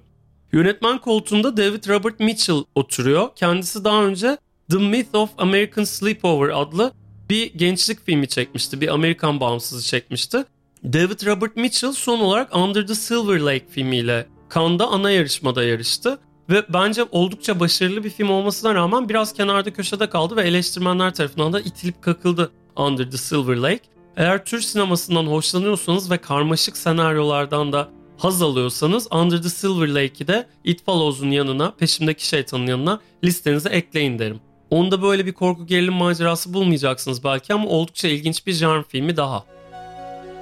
Yönetmen 0.52 0.98
koltuğunda 0.98 1.56
David 1.56 1.88
Robert 1.88 2.20
Mitchell 2.20 2.64
oturuyor. 2.74 3.28
Kendisi 3.36 3.84
daha 3.84 4.04
önce 4.04 4.38
The 4.70 4.78
Myth 4.78 5.14
of 5.14 5.30
American 5.38 5.84
Sleepover 5.84 6.48
adlı 6.48 6.92
bir 7.30 7.54
gençlik 7.54 8.06
filmi 8.06 8.28
çekmişti. 8.28 8.80
Bir 8.80 8.88
Amerikan 8.88 9.40
bağımsızı 9.40 9.86
çekmişti. 9.86 10.44
David 10.92 11.26
Robert 11.26 11.56
Mitchell 11.56 11.92
son 11.92 12.20
olarak 12.20 12.56
Under 12.56 12.86
the 12.86 12.94
Silver 12.94 13.40
Lake 13.40 13.66
filmiyle 13.70 14.26
Cannes'da 14.54 14.86
ana 14.86 15.10
yarışmada 15.10 15.64
yarıştı. 15.64 16.18
Ve 16.50 16.64
bence 16.68 17.04
oldukça 17.10 17.60
başarılı 17.60 18.04
bir 18.04 18.10
film 18.10 18.30
olmasına 18.30 18.74
rağmen 18.74 19.08
biraz 19.08 19.32
kenarda 19.32 19.72
köşede 19.72 20.10
kaldı 20.10 20.36
ve 20.36 20.42
eleştirmenler 20.42 21.14
tarafından 21.14 21.52
da 21.52 21.60
itilip 21.60 22.02
kakıldı 22.02 22.52
Under 22.76 23.10
the 23.10 23.16
Silver 23.16 23.56
Lake. 23.56 23.80
Eğer 24.16 24.44
Türk 24.44 24.64
sinemasından 24.64 25.26
hoşlanıyorsanız 25.26 26.10
ve 26.10 26.18
karmaşık 26.18 26.76
senaryolardan 26.76 27.72
da 27.72 27.88
haz 28.18 28.42
alıyorsanız 28.42 29.12
Under 29.12 29.42
the 29.42 29.48
Silver 29.48 29.88
Lake'i 29.88 30.26
de 30.28 30.46
It 30.64 30.84
Follows'un 30.84 31.30
yanına, 31.30 31.70
peşimdeki 31.70 32.28
şeytanın 32.28 32.66
yanına 32.66 33.00
listenize 33.24 33.68
ekleyin 33.68 34.18
derim. 34.18 34.40
Onda 34.70 35.02
böyle 35.02 35.26
bir 35.26 35.32
korku 35.32 35.66
gerilim 35.66 35.94
macerası 35.94 36.54
bulmayacaksınız 36.54 37.24
belki 37.24 37.54
ama 37.54 37.68
oldukça 37.68 38.08
ilginç 38.08 38.46
bir 38.46 38.52
genre 38.52 38.82
filmi 38.88 39.16
daha. 39.16 39.57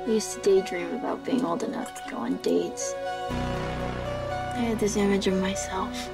I 0.06 0.10
used 0.10 0.34
to 0.34 0.40
daydream 0.40 0.94
about 0.94 1.24
being 1.24 1.44
old 1.44 1.64
enough 1.64 1.92
to 2.00 2.10
go 2.10 2.18
on 2.18 2.36
dates. 2.36 2.94
I 3.28 4.60
had 4.68 4.78
this 4.78 4.96
image 4.96 5.26
of 5.26 5.34
myself 5.40 6.08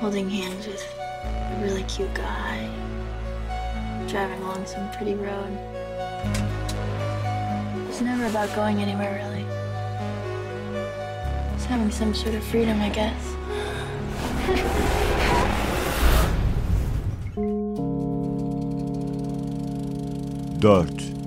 holding 0.00 0.28
hands 0.28 0.66
with 0.66 0.84
a 1.24 1.60
really 1.62 1.82
cute 1.84 2.12
guy, 2.12 2.68
driving 4.06 4.42
along 4.42 4.66
some 4.66 4.90
pretty 4.90 5.14
road. 5.14 5.58
It's 7.88 8.02
never 8.02 8.26
about 8.26 8.54
going 8.54 8.82
anywhere, 8.82 9.14
really. 9.14 9.46
It's 11.54 11.64
having 11.64 11.90
some 11.90 12.14
sort 12.14 12.34
of 12.34 12.44
freedom, 12.44 12.82
I 12.82 12.90
guess. 12.90 13.36
Dört. 20.60 21.19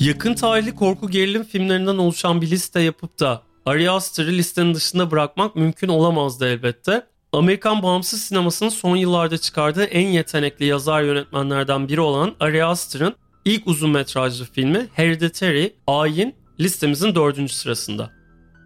Yakın 0.00 0.34
tarihli 0.34 0.74
korku 0.74 1.10
gerilim 1.10 1.44
filmlerinden 1.44 1.98
oluşan 1.98 2.42
bir 2.42 2.50
liste 2.50 2.80
yapıp 2.80 3.20
da 3.20 3.42
Ari 3.66 3.90
Aster'ı 3.90 4.30
listenin 4.30 4.74
dışında 4.74 5.10
bırakmak 5.10 5.56
mümkün 5.56 5.88
olamazdı 5.88 6.48
elbette. 6.48 7.06
Amerikan 7.32 7.82
bağımsız 7.82 8.22
sinemasının 8.22 8.70
son 8.70 8.96
yıllarda 8.96 9.38
çıkardığı 9.38 9.84
en 9.84 10.08
yetenekli 10.08 10.64
yazar 10.64 11.02
yönetmenlerden 11.02 11.88
biri 11.88 12.00
olan 12.00 12.34
Ari 12.40 12.64
Aster'ın 12.64 13.14
ilk 13.44 13.66
uzun 13.66 13.90
metrajlı 13.90 14.44
filmi 14.44 14.86
Hereditary, 14.92 15.68
Ayin 15.86 16.34
listemizin 16.60 17.14
dördüncü 17.14 17.54
sırasında. 17.54 18.10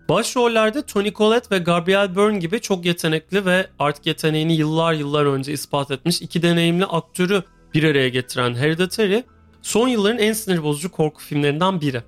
Başrollerde 0.08 0.82
Tony 0.82 1.12
Collette 1.12 1.56
ve 1.56 1.58
Gabriel 1.58 2.16
Byrne 2.16 2.38
gibi 2.38 2.60
çok 2.60 2.84
yetenekli 2.84 3.46
ve 3.46 3.66
artık 3.78 4.06
yeteneğini 4.06 4.56
yıllar 4.56 4.92
yıllar 4.92 5.26
önce 5.26 5.52
ispat 5.52 5.90
etmiş 5.90 6.22
iki 6.22 6.42
deneyimli 6.42 6.84
aktörü 6.84 7.42
bir 7.74 7.84
araya 7.84 8.08
getiren 8.08 8.54
Hereditary, 8.54 9.22
son 9.62 9.88
yılların 9.88 10.18
en 10.18 10.32
sinir 10.32 10.62
bozucu 10.62 10.90
korku 10.90 11.22
filmlerinden 11.22 11.80
biri. 11.80 12.02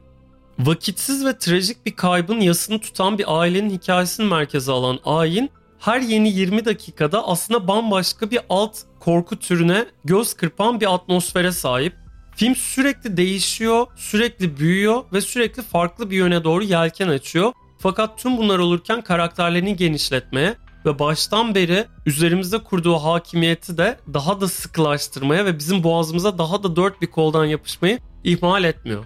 Vakitsiz 0.58 1.24
ve 1.24 1.38
trajik 1.38 1.86
bir 1.86 1.96
kaybın 1.96 2.40
yasını 2.40 2.78
tutan 2.78 3.18
bir 3.18 3.40
ailenin 3.40 3.70
hikayesini 3.70 4.26
merkeze 4.26 4.72
alan 4.72 4.98
Ayin, 5.04 5.50
her 5.78 6.00
yeni 6.00 6.28
20 6.32 6.64
dakikada 6.64 7.28
aslında 7.28 7.68
bambaşka 7.68 8.30
bir 8.30 8.40
alt 8.48 8.78
korku 9.00 9.38
türüne 9.38 9.86
göz 10.04 10.34
kırpan 10.34 10.80
bir 10.80 10.94
atmosfere 10.94 11.52
sahip. 11.52 11.94
Film 12.36 12.56
sürekli 12.56 13.16
değişiyor, 13.16 13.86
sürekli 13.96 14.58
büyüyor 14.58 15.04
ve 15.12 15.20
sürekli 15.20 15.62
farklı 15.62 16.10
bir 16.10 16.16
yöne 16.16 16.44
doğru 16.44 16.64
yelken 16.64 17.08
açıyor. 17.08 17.52
Fakat 17.78 18.18
tüm 18.18 18.36
bunlar 18.36 18.58
olurken 18.58 19.02
karakterlerini 19.02 19.76
genişletmeye 19.76 20.54
ve 20.84 20.98
baştan 20.98 21.54
beri 21.54 21.86
üzerimizde 22.06 22.58
kurduğu 22.58 22.94
hakimiyeti 22.94 23.78
de 23.78 23.98
daha 24.14 24.40
da 24.40 24.48
sıkılaştırmaya 24.48 25.44
ve 25.44 25.58
bizim 25.58 25.82
boğazımıza 25.82 26.38
daha 26.38 26.62
da 26.62 26.76
dört 26.76 27.02
bir 27.02 27.06
koldan 27.06 27.44
yapışmayı 27.44 27.98
ihmal 28.24 28.64
etmiyor. 28.64 29.04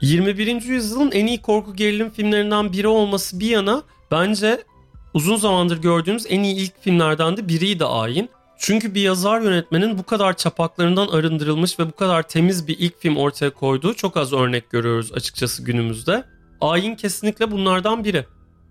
21. 0.00 0.62
yüzyılın 0.62 1.10
en 1.10 1.26
iyi 1.26 1.42
korku 1.42 1.74
gerilim 1.74 2.10
filmlerinden 2.10 2.72
biri 2.72 2.88
olması 2.88 3.40
bir 3.40 3.50
yana 3.50 3.82
bence 4.10 4.64
uzun 5.14 5.36
zamandır 5.36 5.82
gördüğümüz 5.82 6.26
en 6.28 6.42
iyi 6.42 6.56
ilk 6.56 6.82
filmlerden 6.82 7.36
de 7.36 7.48
biriydi 7.48 7.84
Ayin. 7.84 8.30
Çünkü 8.58 8.94
bir 8.94 9.00
yazar 9.00 9.40
yönetmenin 9.40 9.98
bu 9.98 10.02
kadar 10.02 10.36
çapaklarından 10.36 11.08
arındırılmış 11.08 11.78
ve 11.78 11.86
bu 11.86 11.92
kadar 11.92 12.22
temiz 12.22 12.68
bir 12.68 12.78
ilk 12.78 13.00
film 13.00 13.16
ortaya 13.16 13.50
koyduğu 13.50 13.94
çok 13.94 14.16
az 14.16 14.32
örnek 14.32 14.70
görüyoruz 14.70 15.12
açıkçası 15.12 15.64
günümüzde. 15.64 16.24
Ayin 16.60 16.94
kesinlikle 16.94 17.50
bunlardan 17.50 18.04
biri. 18.04 18.26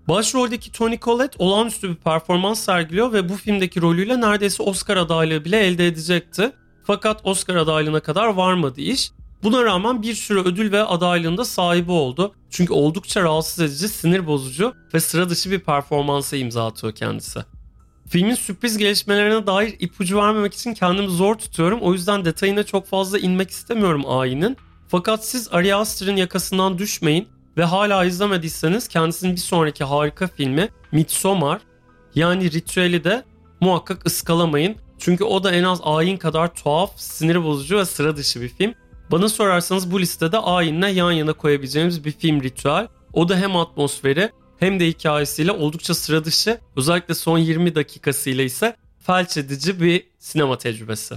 Başroldeki 0.08 0.72
Tony 0.72 1.00
Collette 1.00 1.36
olağanüstü 1.40 1.90
bir 1.90 1.96
performans 1.96 2.60
sergiliyor 2.60 3.14
ve 3.14 3.30
bu 3.30 3.36
filmdeki 3.36 3.82
rolüyle 3.82 4.22
neredeyse 4.22 4.64
Oscar 4.64 4.98
adaylığı 4.98 5.46
bile 5.46 5.60
elde 5.60 5.88
edecekti. 5.88 6.52
Fakat 6.84 7.22
Oscar 7.24 7.56
adaylığına 7.56 8.00
kadar 8.00 8.28
varmadı 8.28 8.82
iş. 8.82 9.12
Buna 9.44 9.64
rağmen 9.64 10.02
bir 10.02 10.14
sürü 10.14 10.40
ödül 10.40 10.72
ve 10.72 10.84
adaylığında 10.84 11.46
sahibi 11.46 11.92
oldu. 11.92 12.34
Çünkü 12.50 12.74
oldukça 12.74 13.24
rahatsız 13.24 13.60
edici, 13.60 13.88
sinir 13.88 14.28
bozucu 14.28 14.74
ve 14.94 15.00
sıra 15.00 15.30
dışı 15.30 15.52
bir 15.52 15.60
performansa 15.60 16.38
imza 16.38 16.68
atıyor 16.68 16.96
kendisi. 16.96 17.40
Filmin 18.10 18.36
sürpriz 18.36 18.78
gelişmelerine 18.78 19.48
dair 19.48 19.76
ipucu 19.80 20.18
vermemek 20.18 20.54
için 20.54 20.74
kendimi 20.74 21.10
zor 21.10 21.36
tutuyorum. 21.36 21.80
O 21.82 21.94
yüzden 21.94 22.26
detayına 22.26 22.64
çok 22.64 22.88
fazla 22.88 23.20
inmek 23.20 23.50
istemiyorum 23.50 24.04
ayinin. 24.08 24.58
Fakat 24.88 25.26
siz 25.26 25.48
Ari 25.52 25.76
Aster'ın 25.76 26.16
yakasından 26.16 26.78
düşmeyin 26.78 27.28
ve 27.58 27.64
hala 27.64 28.06
izlemediyseniz 28.06 28.88
kendisinin 28.88 29.36
bir 29.36 29.40
sonraki 29.40 29.84
harika 29.84 30.28
filmi 30.28 30.70
Midsommar 30.92 31.62
yani 32.16 32.52
Ritüeli 32.52 33.04
de 33.04 33.24
muhakkak 33.60 34.06
ıskalamayın. 34.06 34.76
Çünkü 35.00 35.24
o 35.24 35.44
da 35.44 35.52
en 35.52 35.64
az 35.64 35.80
ayin 35.84 36.18
kadar 36.18 36.56
tuhaf, 36.56 37.00
sinir 37.00 37.44
bozucu 37.44 37.78
ve 37.78 37.86
sıra 37.86 38.18
dışı 38.18 38.42
bir 38.42 38.50
film. 38.50 38.74
Bana 39.12 39.30
sorarsanız 39.30 39.92
bu 39.92 40.00
listede 40.00 40.38
ayinle 40.38 40.90
yan 40.90 41.12
yana 41.12 41.34
koyabileceğimiz 41.34 42.06
bir 42.06 42.12
film 42.12 42.44
ritüel. 42.44 42.88
O 43.14 43.30
da 43.30 43.38
hem 43.38 43.56
atmosferi 43.56 44.32
hem 44.60 44.80
de 44.80 44.88
hikayesiyle 44.88 45.52
oldukça 45.52 45.94
sıra 45.94 46.26
dışı. 46.26 46.60
Özellikle 46.76 47.14
son 47.14 47.38
20 47.38 47.76
dakikasıyla 47.76 48.44
ise 48.44 48.76
felç 49.00 49.38
edici 49.38 49.82
bir 49.82 50.08
sinema 50.20 50.58
tecrübesi. 50.58 51.16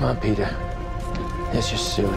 Come 0.00 0.16
on, 0.16 0.20
Peter. 0.22 0.48
It's 1.52 1.70
your 1.70 1.78
suit. 1.78 2.08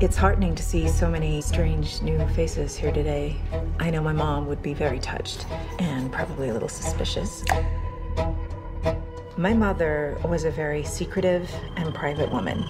It's 0.00 0.16
heartening 0.16 0.54
to 0.54 0.62
see 0.62 0.88
so 0.88 1.10
many 1.10 1.42
strange 1.42 2.00
new 2.00 2.26
faces 2.28 2.74
here 2.74 2.90
today. 2.92 3.36
I 3.78 3.90
know 3.90 4.00
my 4.00 4.14
mom 4.14 4.46
would 4.46 4.62
be 4.62 4.72
very 4.72 4.98
touched 5.00 5.44
and 5.80 6.10
probably 6.10 6.48
a 6.48 6.54
little 6.54 6.70
suspicious. 6.70 7.44
My 9.36 9.52
mother 9.52 10.16
was 10.24 10.44
a 10.44 10.50
very 10.50 10.82
secretive 10.82 11.50
and 11.76 11.94
private 11.94 12.32
woman. 12.32 12.64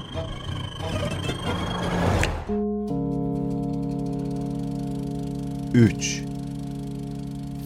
Üç. 5.75 6.28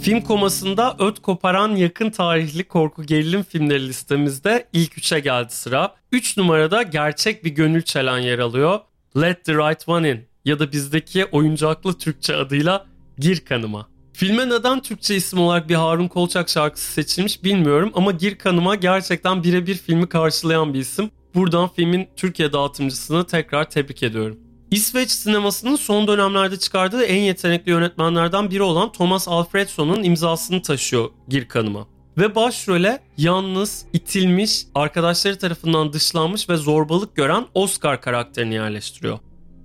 Film 0.02 0.20
komasında 0.20 0.96
öt 0.98 1.22
koparan 1.22 1.76
yakın 1.76 2.10
tarihli 2.10 2.64
korku 2.64 3.02
gerilim 3.02 3.42
filmleri 3.42 3.88
listemizde 3.88 4.68
ilk 4.72 4.98
üçe 4.98 5.20
geldi 5.20 5.52
sıra. 5.52 5.94
3 6.12 6.36
numarada 6.36 6.82
gerçek 6.82 7.44
bir 7.44 7.50
gönül 7.50 7.82
çelen 7.82 8.18
yer 8.18 8.38
alıyor. 8.38 8.80
Let 9.16 9.44
the 9.44 9.54
Right 9.54 9.88
One 9.88 10.10
In 10.10 10.20
ya 10.44 10.58
da 10.58 10.72
bizdeki 10.72 11.24
oyuncaklı 11.24 11.98
Türkçe 11.98 12.36
adıyla 12.36 12.86
Gir 13.18 13.44
Kanıma. 13.44 13.88
Filme 14.12 14.48
neden 14.48 14.80
Türkçe 14.82 15.16
isim 15.16 15.38
olarak 15.38 15.68
bir 15.68 15.74
Harun 15.74 16.08
Kolçak 16.08 16.48
şarkısı 16.48 16.92
seçilmiş 16.92 17.44
bilmiyorum 17.44 17.90
ama 17.94 18.12
Gir 18.12 18.38
Kanıma 18.38 18.74
gerçekten 18.74 19.44
birebir 19.44 19.74
filmi 19.74 20.08
karşılayan 20.08 20.74
bir 20.74 20.80
isim. 20.80 21.10
Buradan 21.34 21.68
filmin 21.68 22.08
Türkiye 22.16 22.52
dağıtımcısını 22.52 23.26
tekrar 23.26 23.70
tebrik 23.70 24.02
ediyorum. 24.02 24.38
İsveç 24.72 25.10
sinemasının 25.10 25.76
son 25.76 26.06
dönemlerde 26.06 26.58
çıkardığı 26.58 27.04
en 27.04 27.20
yetenekli 27.20 27.70
yönetmenlerden 27.70 28.50
biri 28.50 28.62
olan 28.62 28.92
Thomas 28.92 29.28
Alfredson'un 29.28 30.02
imzasını 30.02 30.62
taşıyor 30.62 31.10
Gir 31.28 31.48
Kanıma. 31.48 31.86
Ve 32.18 32.34
başrole 32.34 33.02
yalnız, 33.16 33.84
itilmiş, 33.92 34.66
arkadaşları 34.74 35.38
tarafından 35.38 35.92
dışlanmış 35.92 36.48
ve 36.48 36.56
zorbalık 36.56 37.16
gören 37.16 37.46
Oscar 37.54 38.00
karakterini 38.00 38.54
yerleştiriyor. 38.54 39.18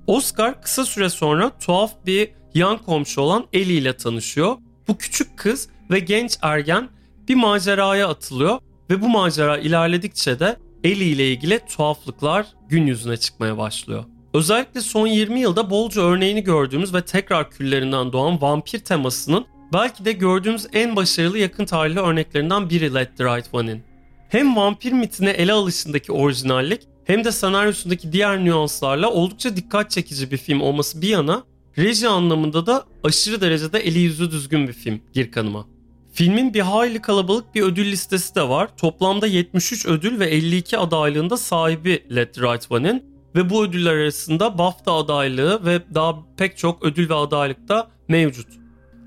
Oscar 0.08 0.62
kısa 0.62 0.86
süre 0.86 1.10
sonra 1.10 1.52
tuhaf 1.60 1.92
bir 2.06 2.30
yan 2.54 2.78
komşu 2.78 3.22
olan 3.22 3.48
Ellie 3.54 3.78
ile 3.78 3.98
tanışıyor. 3.98 4.58
Bu 4.88 4.98
küçük 4.98 5.38
kız 5.38 5.70
ve 5.92 6.00
genç 6.00 6.38
ergen 6.42 6.90
bir 7.28 7.36
maceraya 7.36 8.08
atılıyor 8.08 8.60
ve 8.90 9.02
bu 9.02 9.10
macera 9.10 9.58
ilerledikçe 9.58 10.40
de 10.40 10.58
Ellie 10.84 11.08
ile 11.08 11.32
ilgili 11.32 11.60
tuhaflıklar 11.70 12.46
gün 12.70 12.88
yüzüne 12.88 13.18
çıkmaya 13.18 13.58
başlıyor. 13.58 14.04
Özellikle 14.38 14.82
son 14.82 15.08
20 15.08 15.40
yılda 15.40 15.70
bolca 15.70 16.02
örneğini 16.02 16.44
gördüğümüz 16.44 16.94
ve 16.94 17.02
tekrar 17.02 17.52
küllerinden 17.52 18.14
doğan 18.14 18.42
vampir 18.42 18.80
temasının 18.80 19.46
belki 19.74 20.06
de 20.06 20.12
gördüğümüz 20.12 20.68
en 20.74 20.96
başarılı 20.96 21.38
yakın 21.38 21.66
tarihli 21.66 22.00
örneklerinden 22.00 22.70
biri 22.70 22.94
Let 22.94 23.18
the 23.18 23.24
Right 23.24 23.54
One'in. 23.54 23.84
Hem 24.30 24.56
vampir 24.56 24.92
mitine 24.92 25.30
ele 25.30 25.54
alışındaki 25.54 26.12
orijinallik 26.12 26.82
hem 27.06 27.24
de 27.24 27.32
senaryosundaki 27.32 28.12
diğer 28.12 28.46
nüanslarla 28.46 29.12
oldukça 29.12 29.56
dikkat 29.56 29.92
çekici 29.92 30.32
bir 30.32 30.38
film 30.38 30.62
olması 30.62 31.02
bir 31.02 31.10
yana 31.10 31.44
reji 31.78 32.08
anlamında 32.08 32.66
da 32.66 32.84
aşırı 33.04 33.42
derecede 33.42 33.80
eli 33.80 34.00
yüzü 34.00 34.32
düzgün 34.32 34.68
bir 34.68 34.74
film 34.74 35.02
Gir 35.14 35.32
Kanıma. 35.32 35.68
Filmin 36.14 36.54
bir 36.54 36.62
hayli 36.62 37.02
kalabalık 37.02 37.56
bir 37.56 37.62
ödül 37.62 37.92
listesi 37.92 38.36
de 38.36 38.50
var. 38.50 38.70
Toplamda 38.78 39.28
73 39.28 39.86
ödül 39.86 40.20
ve 40.20 40.26
52 40.26 40.78
adaylığında 40.78 41.38
sahibi 41.38 42.04
Let 42.16 42.34
the 42.34 42.42
Right 42.42 42.72
One'in 42.72 43.17
ve 43.36 43.50
bu 43.50 43.66
ödüller 43.66 43.94
arasında 43.94 44.58
BAFTA 44.58 44.94
adaylığı 44.94 45.66
ve 45.66 45.82
daha 45.96 46.16
pek 46.38 46.58
çok 46.58 46.84
ödül 46.84 47.10
ve 47.10 47.14
adaylık 47.14 47.70
da 47.70 47.88
mevcut. 48.08 48.48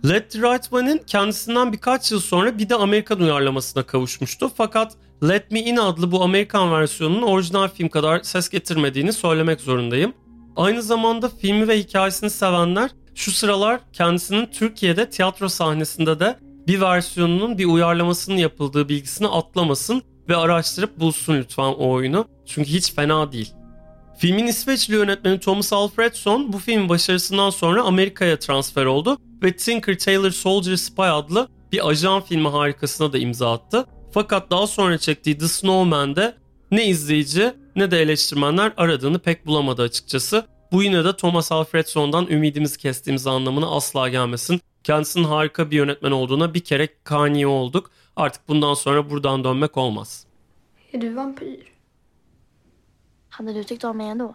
Let 0.08 0.30
the 0.30 0.38
Right 0.38 0.72
One'in 0.72 1.02
kendisinden 1.06 1.72
birkaç 1.72 2.12
yıl 2.12 2.20
sonra 2.20 2.58
bir 2.58 2.68
de 2.68 2.74
Amerikan 2.74 3.20
uyarlamasına 3.20 3.82
kavuşmuştu. 3.82 4.50
Fakat 4.56 4.92
Let 5.28 5.50
Me 5.50 5.60
In 5.60 5.76
adlı 5.76 6.12
bu 6.12 6.22
Amerikan 6.22 6.72
versiyonunun 6.72 7.22
orijinal 7.22 7.68
film 7.68 7.88
kadar 7.88 8.22
ses 8.22 8.48
getirmediğini 8.48 9.12
söylemek 9.12 9.60
zorundayım. 9.60 10.12
Aynı 10.56 10.82
zamanda 10.82 11.28
filmi 11.28 11.68
ve 11.68 11.78
hikayesini 11.78 12.30
sevenler 12.30 12.90
şu 13.14 13.30
sıralar 13.30 13.80
kendisinin 13.92 14.46
Türkiye'de 14.46 15.10
tiyatro 15.10 15.48
sahnesinde 15.48 16.20
de 16.20 16.36
bir 16.66 16.80
versiyonunun 16.80 17.58
bir 17.58 17.64
uyarlamasının 17.64 18.36
yapıldığı 18.36 18.88
bilgisini 18.88 19.28
atlamasın 19.28 20.02
ve 20.28 20.36
araştırıp 20.36 21.00
bulsun 21.00 21.36
lütfen 21.36 21.62
o 21.62 21.90
oyunu. 21.90 22.24
Çünkü 22.46 22.70
hiç 22.70 22.94
fena 22.94 23.32
değil. 23.32 23.52
Filmin 24.20 24.46
İsveçli 24.46 24.94
yönetmeni 24.94 25.40
Thomas 25.40 25.72
Alfredson 25.72 26.52
bu 26.52 26.58
filmin 26.58 26.88
başarısından 26.88 27.50
sonra 27.50 27.82
Amerika'ya 27.82 28.38
transfer 28.38 28.84
oldu 28.84 29.18
ve 29.42 29.56
Tinker 29.56 29.98
Tailor 29.98 30.30
Soldier 30.30 30.76
Spy 30.76 31.02
adlı 31.02 31.48
bir 31.72 31.88
ajan 31.88 32.20
filmi 32.20 32.48
harikasına 32.48 33.12
da 33.12 33.18
imza 33.18 33.52
attı. 33.52 33.86
Fakat 34.12 34.50
daha 34.50 34.66
sonra 34.66 34.98
çektiği 34.98 35.38
The 35.38 35.48
Snowman'de 35.48 36.34
ne 36.70 36.86
izleyici 36.86 37.52
ne 37.76 37.90
de 37.90 38.00
eleştirmenler 38.00 38.72
aradığını 38.76 39.18
pek 39.18 39.46
bulamadı 39.46 39.82
açıkçası. 39.82 40.46
Bu 40.72 40.82
yine 40.82 41.04
de 41.04 41.16
Thomas 41.16 41.52
Alfredson'dan 41.52 42.26
ümidimizi 42.26 42.78
kestiğimiz 42.78 43.26
anlamına 43.26 43.70
asla 43.70 44.08
gelmesin. 44.08 44.60
Kendisinin 44.84 45.24
harika 45.24 45.70
bir 45.70 45.76
yönetmen 45.76 46.10
olduğuna 46.10 46.54
bir 46.54 46.60
kere 46.60 46.88
kani 47.04 47.46
olduk. 47.46 47.90
Artık 48.16 48.48
bundan 48.48 48.74
sonra 48.74 49.10
buradan 49.10 49.44
dönmek 49.44 49.76
olmaz. 49.76 50.26
Är 50.92 51.00
du 51.00 51.16
vampyr? 51.16 51.79
Hade 53.40 53.52
du 53.52 53.64
tyckt 53.64 53.84
om 53.84 53.96
mig 53.96 54.08
ändå? 54.08 54.34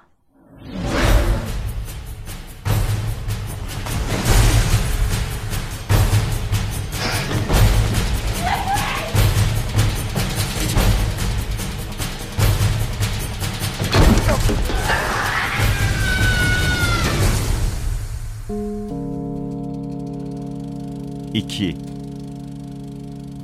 İki. 21.34 21.78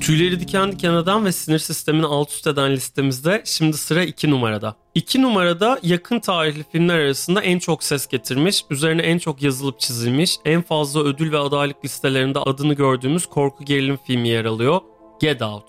Tüyleri 0.01 0.39
diken 0.39 0.71
diken 0.71 0.93
eden 0.93 1.25
ve 1.25 1.31
sinir 1.31 1.59
sistemini 1.59 2.05
alt 2.05 2.31
üst 2.31 2.47
eden 2.47 2.71
listemizde 2.71 3.41
şimdi 3.45 3.77
sıra 3.77 4.03
2 4.03 4.31
numarada. 4.31 4.75
2 4.95 5.21
numarada 5.21 5.79
yakın 5.83 6.19
tarihli 6.19 6.65
filmler 6.71 6.99
arasında 6.99 7.41
en 7.41 7.59
çok 7.59 7.83
ses 7.83 8.07
getirmiş, 8.07 8.63
üzerine 8.69 9.01
en 9.01 9.17
çok 9.17 9.41
yazılıp 9.41 9.79
çizilmiş, 9.79 10.37
en 10.45 10.61
fazla 10.61 11.01
ödül 11.03 11.31
ve 11.31 11.37
adaylık 11.37 11.85
listelerinde 11.85 12.39
adını 12.39 12.73
gördüğümüz 12.73 13.25
korku 13.25 13.65
gerilim 13.65 13.97
filmi 14.07 14.29
yer 14.29 14.45
alıyor. 14.45 14.81
Get 15.19 15.41
Out. 15.41 15.65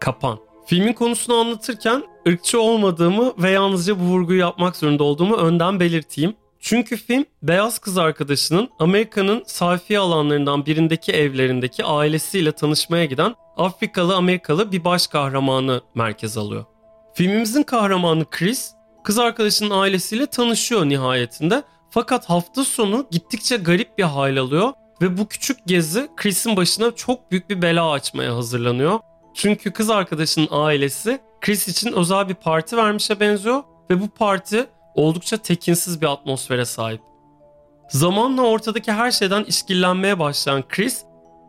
Kapan. 0.00 0.38
Filmin 0.66 0.92
konusunu 0.92 1.36
anlatırken 1.36 2.02
ırkçı 2.28 2.60
olmadığımı 2.60 3.32
ve 3.38 3.50
yalnızca 3.50 4.00
bu 4.00 4.04
vurguyu 4.04 4.40
yapmak 4.40 4.76
zorunda 4.76 5.04
olduğumu 5.04 5.36
önden 5.36 5.80
belirteyim. 5.80 6.34
Çünkü 6.62 6.96
film 6.96 7.24
beyaz 7.42 7.78
kız 7.78 7.98
arkadaşının 7.98 8.70
Amerika'nın 8.78 9.42
sayfiye 9.46 9.98
alanlarından 9.98 10.66
birindeki 10.66 11.12
evlerindeki 11.12 11.84
ailesiyle 11.84 12.52
tanışmaya 12.52 13.04
giden 13.04 13.34
Afrikalı 13.56 14.16
Amerikalı 14.16 14.72
bir 14.72 14.84
baş 14.84 15.06
kahramanı 15.06 15.80
merkez 15.94 16.38
alıyor. 16.38 16.64
Filmimizin 17.14 17.62
kahramanı 17.62 18.24
Chris 18.30 18.72
kız 19.04 19.18
arkadaşının 19.18 19.70
ailesiyle 19.70 20.26
tanışıyor 20.26 20.88
nihayetinde 20.88 21.62
fakat 21.90 22.30
hafta 22.30 22.64
sonu 22.64 23.06
gittikçe 23.10 23.56
garip 23.56 23.98
bir 23.98 24.04
hal 24.04 24.36
alıyor 24.36 24.72
Ve 25.02 25.18
bu 25.18 25.28
küçük 25.28 25.58
gezi 25.66 26.08
Chris'in 26.16 26.56
başına 26.56 26.90
çok 26.94 27.30
büyük 27.30 27.50
bir 27.50 27.62
bela 27.62 27.90
açmaya 27.90 28.36
hazırlanıyor. 28.36 29.00
Çünkü 29.34 29.72
kız 29.72 29.90
arkadaşının 29.90 30.48
ailesi 30.50 31.20
Chris 31.40 31.68
için 31.68 31.92
özel 31.92 32.28
bir 32.28 32.34
parti 32.34 32.76
vermişe 32.76 33.20
benziyor 33.20 33.62
ve 33.90 34.00
bu 34.00 34.08
parti 34.08 34.66
oldukça 34.94 35.36
tekinsiz 35.36 36.00
bir 36.00 36.06
atmosfere 36.06 36.64
sahip. 36.64 37.00
Zamanla 37.88 38.42
ortadaki 38.42 38.92
her 38.92 39.10
şeyden 39.10 39.44
işkillenmeye 39.44 40.18
başlayan 40.18 40.64
Chris, 40.68 41.04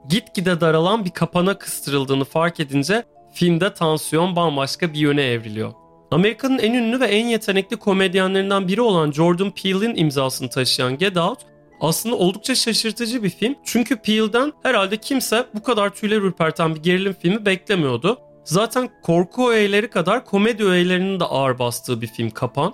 gitgide 0.10 0.62
daralan 0.62 1.06
bir 1.06 1.10
kapana 1.10 1.58
kıstırıldığını 1.58 2.25
fark 2.25 2.60
edince 2.60 3.03
filmde 3.34 3.73
tansiyon 3.73 4.36
bambaşka 4.36 4.93
bir 4.93 4.99
yöne 4.99 5.23
evriliyor. 5.23 5.73
Amerika'nın 6.12 6.60
en 6.60 6.73
ünlü 6.73 6.99
ve 6.99 7.06
en 7.06 7.27
yetenekli 7.27 7.77
komedyenlerinden 7.77 8.67
biri 8.67 8.82
olan 8.82 9.12
Jordan 9.12 9.51
Peele'in 9.51 9.95
imzasını 9.95 10.49
taşıyan 10.49 10.97
Get 10.97 11.17
Out 11.17 11.39
aslında 11.82 12.15
oldukça 12.15 12.56
şaşırtıcı 12.56 13.23
bir 13.23 13.29
film. 13.29 13.56
Çünkü 13.63 13.95
Peele'den 13.95 14.53
herhalde 14.63 14.97
kimse 14.97 15.45
bu 15.53 15.63
kadar 15.63 15.89
tüyler 15.89 16.17
ürperten 16.17 16.75
bir 16.75 16.84
gerilim 16.84 17.15
filmi 17.21 17.45
beklemiyordu. 17.45 18.19
Zaten 18.43 18.89
korku 19.03 19.51
öğeleri 19.51 19.89
kadar 19.89 20.25
komedi 20.25 20.63
öğelerinin 20.65 21.19
de 21.19 21.23
ağır 21.23 21.60
bastığı 21.60 22.01
bir 22.01 22.08
film 22.08 22.29
Kapan. 22.29 22.73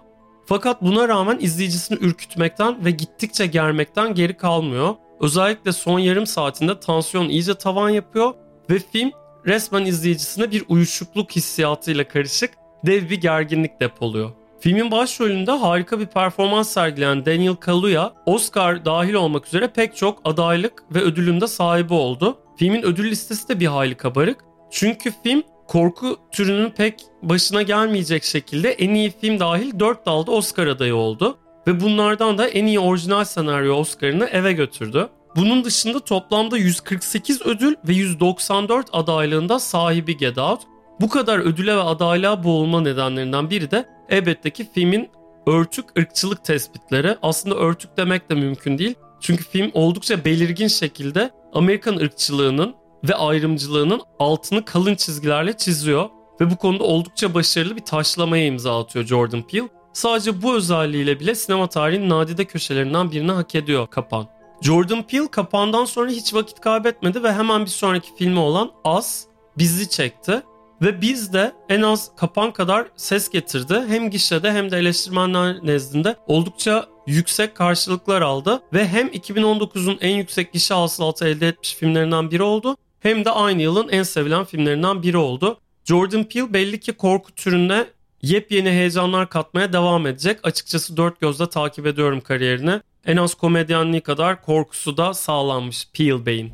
Fakat 0.49 0.81
buna 0.81 1.07
rağmen 1.07 1.38
izleyicisini 1.41 1.97
ürkütmekten 2.01 2.85
ve 2.85 2.91
gittikçe 2.91 3.45
germekten 3.45 4.13
geri 4.13 4.38
kalmıyor. 4.38 4.95
Özellikle 5.19 5.71
son 5.71 5.99
yarım 5.99 6.25
saatinde 6.25 6.79
tansiyon 6.79 7.29
iyice 7.29 7.53
tavan 7.53 7.89
yapıyor 7.89 8.33
ve 8.69 8.79
film 8.79 9.12
resmen 9.45 9.85
izleyicisine 9.85 10.51
bir 10.51 10.63
uyuşukluk 10.67 11.31
hissiyatıyla 11.31 12.07
karışık 12.07 12.51
dev 12.85 13.09
bir 13.09 13.21
gerginlik 13.21 13.81
depoluyor. 13.81 14.31
Filmin 14.59 14.91
başrolünde 14.91 15.51
harika 15.51 15.99
bir 15.99 16.05
performans 16.05 16.69
sergileyen 16.69 17.25
Daniel 17.25 17.55
Kaluuya, 17.55 18.13
Oscar 18.25 18.85
dahil 18.85 19.13
olmak 19.13 19.47
üzere 19.47 19.67
pek 19.67 19.95
çok 19.95 20.21
adaylık 20.25 20.83
ve 20.91 21.01
ödülün 21.01 21.41
de 21.41 21.47
sahibi 21.47 21.93
oldu. 21.93 22.38
Filmin 22.57 22.83
ödül 22.83 23.12
listesi 23.12 23.49
de 23.49 23.59
bir 23.59 23.67
hayli 23.67 23.95
kabarık. 23.95 24.38
Çünkü 24.71 25.13
film 25.23 25.43
korku 25.69 26.17
türünün 26.32 26.69
pek 26.69 26.93
başına 27.21 27.62
gelmeyecek 27.62 28.23
şekilde 28.23 28.71
en 28.71 28.93
iyi 28.93 29.13
film 29.21 29.39
dahil 29.39 29.79
4 29.79 30.05
dalda 30.05 30.32
Oscar 30.32 30.67
adayı 30.67 30.95
oldu. 30.95 31.38
Ve 31.67 31.79
bunlardan 31.79 32.38
da 32.38 32.47
en 32.47 32.65
iyi 32.65 32.79
orijinal 32.79 33.23
senaryo 33.23 33.75
Oscar'ını 33.75 34.25
eve 34.25 34.53
götürdü. 34.53 35.10
Bunun 35.36 35.63
dışında 35.63 35.99
toplamda 35.99 36.58
148 36.58 37.41
ödül 37.41 37.75
ve 37.88 37.93
194 37.93 38.88
adaylığında 38.91 39.60
sahibi 39.60 40.17
Get 40.17 40.38
Out. 40.38 40.62
Bu 41.01 41.10
kadar 41.10 41.39
ödüle 41.39 41.75
ve 41.75 41.82
adaylığa 41.82 42.43
boğulma 42.43 42.82
nedenlerinden 42.82 43.49
biri 43.49 43.71
de 43.71 43.86
elbette 44.10 44.49
ki 44.49 44.67
filmin 44.73 45.10
örtük 45.47 45.99
ırkçılık 45.99 46.45
tespitleri. 46.45 47.17
Aslında 47.21 47.55
örtük 47.55 47.97
demek 47.97 48.29
de 48.29 48.36
mümkün 48.36 48.77
değil. 48.77 48.95
Çünkü 49.19 49.43
film 49.43 49.71
oldukça 49.73 50.25
belirgin 50.25 50.67
şekilde 50.67 51.29
Amerikan 51.53 51.97
ırkçılığının 51.97 52.75
ve 53.03 53.15
ayrımcılığının 53.15 54.01
altını 54.19 54.65
kalın 54.65 54.95
çizgilerle 54.95 55.57
çiziyor. 55.57 56.09
Ve 56.41 56.51
bu 56.51 56.55
konuda 56.55 56.83
oldukça 56.83 57.33
başarılı 57.33 57.75
bir 57.75 57.85
taşlamaya 57.85 58.45
imza 58.45 58.79
atıyor 58.79 59.05
Jordan 59.05 59.41
Peele. 59.41 59.69
Sadece 59.93 60.41
bu 60.41 60.55
özelliğiyle 60.55 61.19
bile 61.19 61.35
sinema 61.35 61.67
tarihinin 61.67 62.09
nadide 62.09 62.45
köşelerinden 62.45 63.12
birini 63.12 63.31
hak 63.31 63.55
ediyor 63.55 63.88
Kapan. 63.88 64.27
Jordan 64.62 65.03
Peele 65.03 65.27
Kapan'dan 65.27 65.85
sonra 65.85 66.12
hiç 66.12 66.33
vakit 66.33 66.59
kaybetmedi 66.59 67.23
ve 67.23 67.33
hemen 67.33 67.62
bir 67.62 67.69
sonraki 67.69 68.15
filmi 68.15 68.39
olan 68.39 68.71
As 68.83 69.23
bizi 69.57 69.89
çekti. 69.89 70.41
Ve 70.81 71.01
biz 71.01 71.33
de 71.33 71.53
en 71.69 71.81
az 71.81 72.12
kapan 72.15 72.53
kadar 72.53 72.88
ses 72.95 73.29
getirdi. 73.29 73.83
Hem 73.88 74.09
gişede 74.09 74.51
hem 74.51 74.71
de 74.71 74.77
eleştirmenler 74.77 75.65
nezdinde 75.65 76.15
oldukça 76.27 76.85
yüksek 77.07 77.55
karşılıklar 77.55 78.21
aldı. 78.21 78.62
Ve 78.73 78.88
hem 78.88 79.07
2019'un 79.07 79.97
en 80.01 80.15
yüksek 80.15 80.53
gişe 80.53 80.73
hasılatı 80.73 81.27
elde 81.27 81.47
etmiş 81.47 81.75
filmlerinden 81.75 82.31
biri 82.31 82.43
oldu. 82.43 82.75
Hem 82.99 83.25
de 83.25 83.31
aynı 83.31 83.62
yılın 83.62 83.89
en 83.89 84.03
sevilen 84.03 84.43
filmlerinden 84.43 85.03
biri 85.03 85.17
oldu. 85.17 85.59
Jordan 85.83 86.23
Peele 86.23 86.53
belli 86.53 86.79
ki 86.79 86.93
korku 86.93 87.31
türüne 87.31 87.85
yepyeni 88.21 88.69
heyecanlar 88.69 89.29
katmaya 89.29 89.73
devam 89.73 90.07
edecek. 90.07 90.39
Açıkçası 90.43 90.97
dört 90.97 91.21
gözle 91.21 91.49
takip 91.49 91.88
ediyorum 91.88 92.21
kariyerini. 92.21 92.81
En 93.05 93.17
az 93.17 93.33
komedyenliği 93.33 94.01
kadar 94.01 94.41
korkusu 94.41 94.97
da 94.97 95.13
sağlanmış 95.13 95.88
Peele 95.93 96.25
Bey'in. 96.25 96.53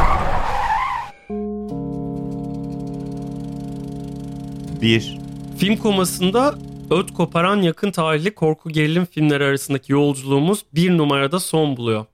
1. 4.80 5.18
Film 5.58 5.76
komasında 5.76 6.58
öt 6.90 7.14
koparan 7.14 7.62
yakın 7.62 7.90
tarihli 7.90 8.34
korku 8.34 8.70
gerilim 8.70 9.06
filmleri 9.06 9.44
arasındaki 9.44 9.92
yolculuğumuz 9.92 10.64
bir 10.74 10.96
numarada 10.96 11.40
son 11.40 11.76
buluyor. 11.76 12.06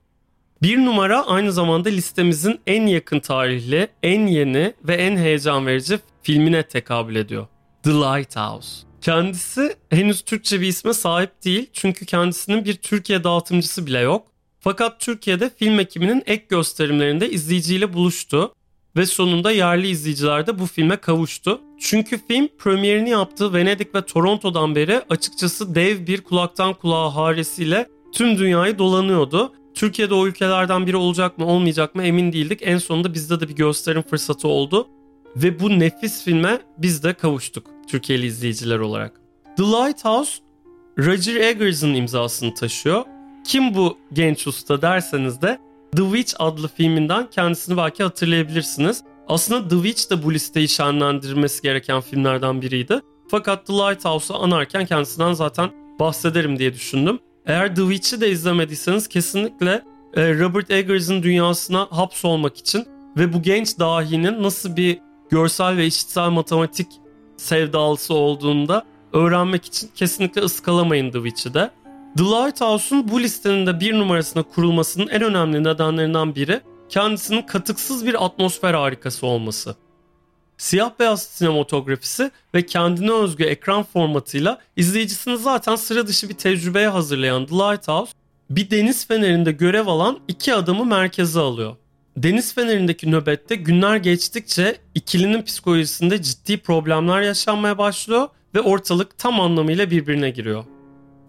Bir 0.61 0.77
numara 0.77 1.27
aynı 1.27 1.51
zamanda 1.51 1.89
listemizin 1.89 2.59
en 2.67 2.85
yakın 2.85 3.19
tarihli, 3.19 3.87
en 4.03 4.27
yeni 4.27 4.73
ve 4.83 4.95
en 4.95 5.17
heyecan 5.17 5.65
verici 5.67 5.99
filmine 6.21 6.63
tekabül 6.63 7.15
ediyor. 7.15 7.47
The 7.83 7.91
Lighthouse. 7.91 8.87
Kendisi 9.01 9.75
henüz 9.89 10.21
Türkçe 10.21 10.61
bir 10.61 10.67
isme 10.67 10.93
sahip 10.93 11.45
değil 11.45 11.69
çünkü 11.73 12.05
kendisinin 12.05 12.65
bir 12.65 12.73
Türkiye 12.73 13.23
dağıtımcısı 13.23 13.87
bile 13.87 13.99
yok. 13.99 14.27
Fakat 14.59 14.99
Türkiye'de 14.99 15.49
film 15.49 15.79
ekibinin 15.79 16.23
ek 16.25 16.45
gösterimlerinde 16.49 17.29
izleyiciyle 17.29 17.93
buluştu 17.93 18.53
ve 18.97 19.05
sonunda 19.05 19.51
yerli 19.51 19.87
izleyiciler 19.87 20.47
de 20.47 20.59
bu 20.59 20.65
filme 20.65 20.97
kavuştu 20.97 21.61
çünkü 21.85 22.19
film 22.27 22.47
premierini 22.57 23.09
yaptığı 23.09 23.53
Venedik 23.53 23.95
ve 23.95 24.05
Toronto'dan 24.05 24.75
beri 24.75 25.01
açıkçası 25.09 25.75
dev 25.75 26.07
bir 26.07 26.21
kulaktan 26.21 26.73
kulağa 26.73 27.15
haresiyle 27.15 27.87
tüm 28.11 28.37
dünyayı 28.37 28.77
dolanıyordu. 28.77 29.53
Türkiye'de 29.73 30.13
o 30.13 30.27
ülkelerden 30.27 30.87
biri 30.87 30.97
olacak 30.97 31.37
mı 31.37 31.45
olmayacak 31.45 31.95
mı 31.95 32.03
emin 32.03 32.33
değildik. 32.33 32.59
En 32.63 32.77
sonunda 32.77 33.13
bizde 33.13 33.39
de 33.39 33.49
bir 33.49 33.55
gösterim 33.55 34.01
fırsatı 34.01 34.47
oldu. 34.47 34.87
Ve 35.35 35.59
bu 35.59 35.79
nefis 35.79 36.23
filme 36.23 36.59
biz 36.77 37.03
de 37.03 37.13
kavuştuk 37.13 37.65
Türkiye'li 37.87 38.25
izleyiciler 38.25 38.79
olarak. 38.79 39.21
The 39.57 39.63
Lighthouse 39.63 40.31
Roger 40.99 41.35
Eggers'ın 41.35 41.93
imzasını 41.93 42.53
taşıyor. 42.53 43.05
Kim 43.45 43.75
bu 43.75 43.97
genç 44.13 44.47
usta 44.47 44.81
derseniz 44.81 45.41
de 45.41 45.59
The 45.95 46.03
Witch 46.03 46.33
adlı 46.39 46.67
filminden 46.67 47.29
kendisini 47.29 47.77
belki 47.77 48.03
hatırlayabilirsiniz. 48.03 49.03
Aslında 49.27 49.67
The 49.67 49.75
Witch 49.75 50.11
de 50.11 50.23
bu 50.23 50.33
listeyi 50.33 50.69
şenlendirmesi 50.69 51.61
gereken 51.61 52.01
filmlerden 52.01 52.61
biriydi. 52.61 52.99
Fakat 53.27 53.67
The 53.67 53.73
Lighthouse'u 53.73 54.37
anarken 54.37 54.85
kendisinden 54.85 55.33
zaten 55.33 55.71
bahsederim 55.99 56.59
diye 56.59 56.73
düşündüm. 56.73 57.19
Eğer 57.45 57.75
The 57.75 57.81
Witch'i 57.81 58.21
de 58.21 58.31
izlemediyseniz 58.31 59.07
kesinlikle 59.07 59.83
e, 60.15 60.39
Robert 60.39 60.71
Eggers'ın 60.71 61.23
dünyasına 61.23 61.87
hapsolmak 61.91 62.57
için 62.57 62.85
ve 63.17 63.33
bu 63.33 63.41
genç 63.41 63.79
dahinin 63.79 64.43
nasıl 64.43 64.75
bir 64.75 64.99
görsel 65.29 65.77
ve 65.77 65.85
işitsel 65.85 66.29
matematik 66.29 66.87
sevdalısı 67.37 68.13
olduğunda 68.13 68.83
öğrenmek 69.13 69.65
için 69.65 69.89
kesinlikle 69.95 70.41
ıskalamayın 70.41 71.11
The 71.11 71.23
Witch'i 71.23 71.53
de. 71.53 71.71
The 72.17 72.23
Lighthouse'un 72.23 73.09
bu 73.11 73.21
listenin 73.21 73.67
de 73.67 73.79
bir 73.79 73.93
numarasına 73.93 74.43
kurulmasının 74.43 75.07
en 75.07 75.21
önemli 75.21 75.63
nedenlerinden 75.63 76.35
biri 76.35 76.61
kendisinin 76.93 77.41
katıksız 77.41 78.05
bir 78.05 78.25
atmosfer 78.25 78.73
harikası 78.73 79.27
olması. 79.27 79.75
Siyah 80.57 80.91
beyaz 80.99 81.23
sinematografisi 81.23 82.31
ve 82.53 82.65
kendine 82.65 83.11
özgü 83.11 83.43
ekran 83.43 83.83
formatıyla 83.83 84.59
izleyicisini 84.75 85.37
zaten 85.37 85.75
sıra 85.75 86.07
dışı 86.07 86.29
bir 86.29 86.33
tecrübeye 86.33 86.87
hazırlayan 86.87 87.45
The 87.45 87.55
Lighthouse, 87.55 88.11
bir 88.49 88.69
deniz 88.69 89.07
fenerinde 89.07 89.51
görev 89.51 89.87
alan 89.87 90.19
iki 90.27 90.53
adamı 90.53 90.85
merkeze 90.85 91.39
alıyor. 91.39 91.75
Deniz 92.17 92.53
fenerindeki 92.53 93.11
nöbette 93.11 93.55
günler 93.55 93.97
geçtikçe 93.97 94.77
ikilinin 94.95 95.41
psikolojisinde 95.41 96.21
ciddi 96.21 96.57
problemler 96.57 97.21
yaşanmaya 97.21 97.77
başlıyor 97.77 98.27
ve 98.55 98.61
ortalık 98.61 99.17
tam 99.17 99.39
anlamıyla 99.39 99.91
birbirine 99.91 100.29
giriyor. 100.29 100.63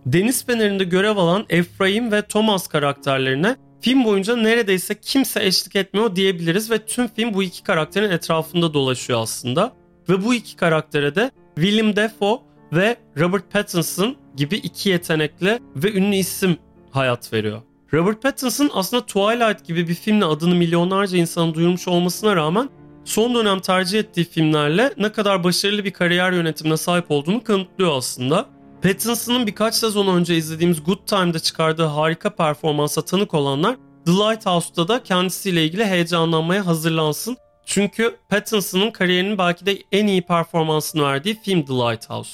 Deniz 0.06 0.46
fenerinde 0.46 0.84
görev 0.84 1.16
alan 1.16 1.46
Efraim 1.48 2.12
ve 2.12 2.22
Thomas 2.22 2.66
karakterlerine 2.66 3.56
film 3.84 4.04
boyunca 4.04 4.36
neredeyse 4.36 5.00
kimse 5.00 5.44
eşlik 5.44 5.76
etmiyor 5.76 6.16
diyebiliriz 6.16 6.70
ve 6.70 6.78
tüm 6.86 7.08
film 7.08 7.34
bu 7.34 7.42
iki 7.42 7.62
karakterin 7.62 8.10
etrafında 8.10 8.74
dolaşıyor 8.74 9.22
aslında. 9.22 9.72
Ve 10.08 10.24
bu 10.24 10.34
iki 10.34 10.56
karaktere 10.56 11.14
de 11.14 11.30
William 11.54 11.96
Defoe 11.96 12.38
ve 12.72 12.96
Robert 13.18 13.52
Pattinson 13.52 14.16
gibi 14.36 14.56
iki 14.56 14.88
yetenekli 14.88 15.58
ve 15.76 15.92
ünlü 15.92 16.16
isim 16.16 16.56
hayat 16.90 17.32
veriyor. 17.32 17.62
Robert 17.94 18.22
Pattinson 18.22 18.70
aslında 18.74 19.06
Twilight 19.06 19.64
gibi 19.64 19.88
bir 19.88 19.94
filmle 19.94 20.24
adını 20.24 20.54
milyonlarca 20.54 21.18
insanın 21.18 21.54
duyurmuş 21.54 21.88
olmasına 21.88 22.36
rağmen 22.36 22.68
son 23.04 23.34
dönem 23.34 23.60
tercih 23.60 23.98
ettiği 23.98 24.24
filmlerle 24.24 24.94
ne 24.98 25.12
kadar 25.12 25.44
başarılı 25.44 25.84
bir 25.84 25.90
kariyer 25.90 26.32
yönetimine 26.32 26.76
sahip 26.76 27.10
olduğunu 27.10 27.44
kanıtlıyor 27.44 27.96
aslında. 27.96 28.53
Pattinson'ın 28.84 29.46
birkaç 29.46 29.74
sezon 29.74 30.16
önce 30.16 30.36
izlediğimiz 30.36 30.84
Good 30.84 31.06
Time'da 31.06 31.38
çıkardığı 31.38 31.84
harika 31.84 32.30
performansa 32.30 33.04
tanık 33.04 33.34
olanlar 33.34 33.76
The 34.06 34.12
Lighthouse'da 34.12 34.88
da 34.88 35.02
kendisiyle 35.02 35.64
ilgili 35.64 35.84
heyecanlanmaya 35.84 36.66
hazırlansın. 36.66 37.36
Çünkü 37.66 38.16
Pattinson'ın 38.28 38.90
kariyerinin 38.90 39.38
belki 39.38 39.66
de 39.66 39.78
en 39.92 40.06
iyi 40.06 40.22
performansını 40.22 41.02
verdiği 41.02 41.40
film 41.42 41.64
The 41.64 41.72
Lighthouse. 41.72 42.30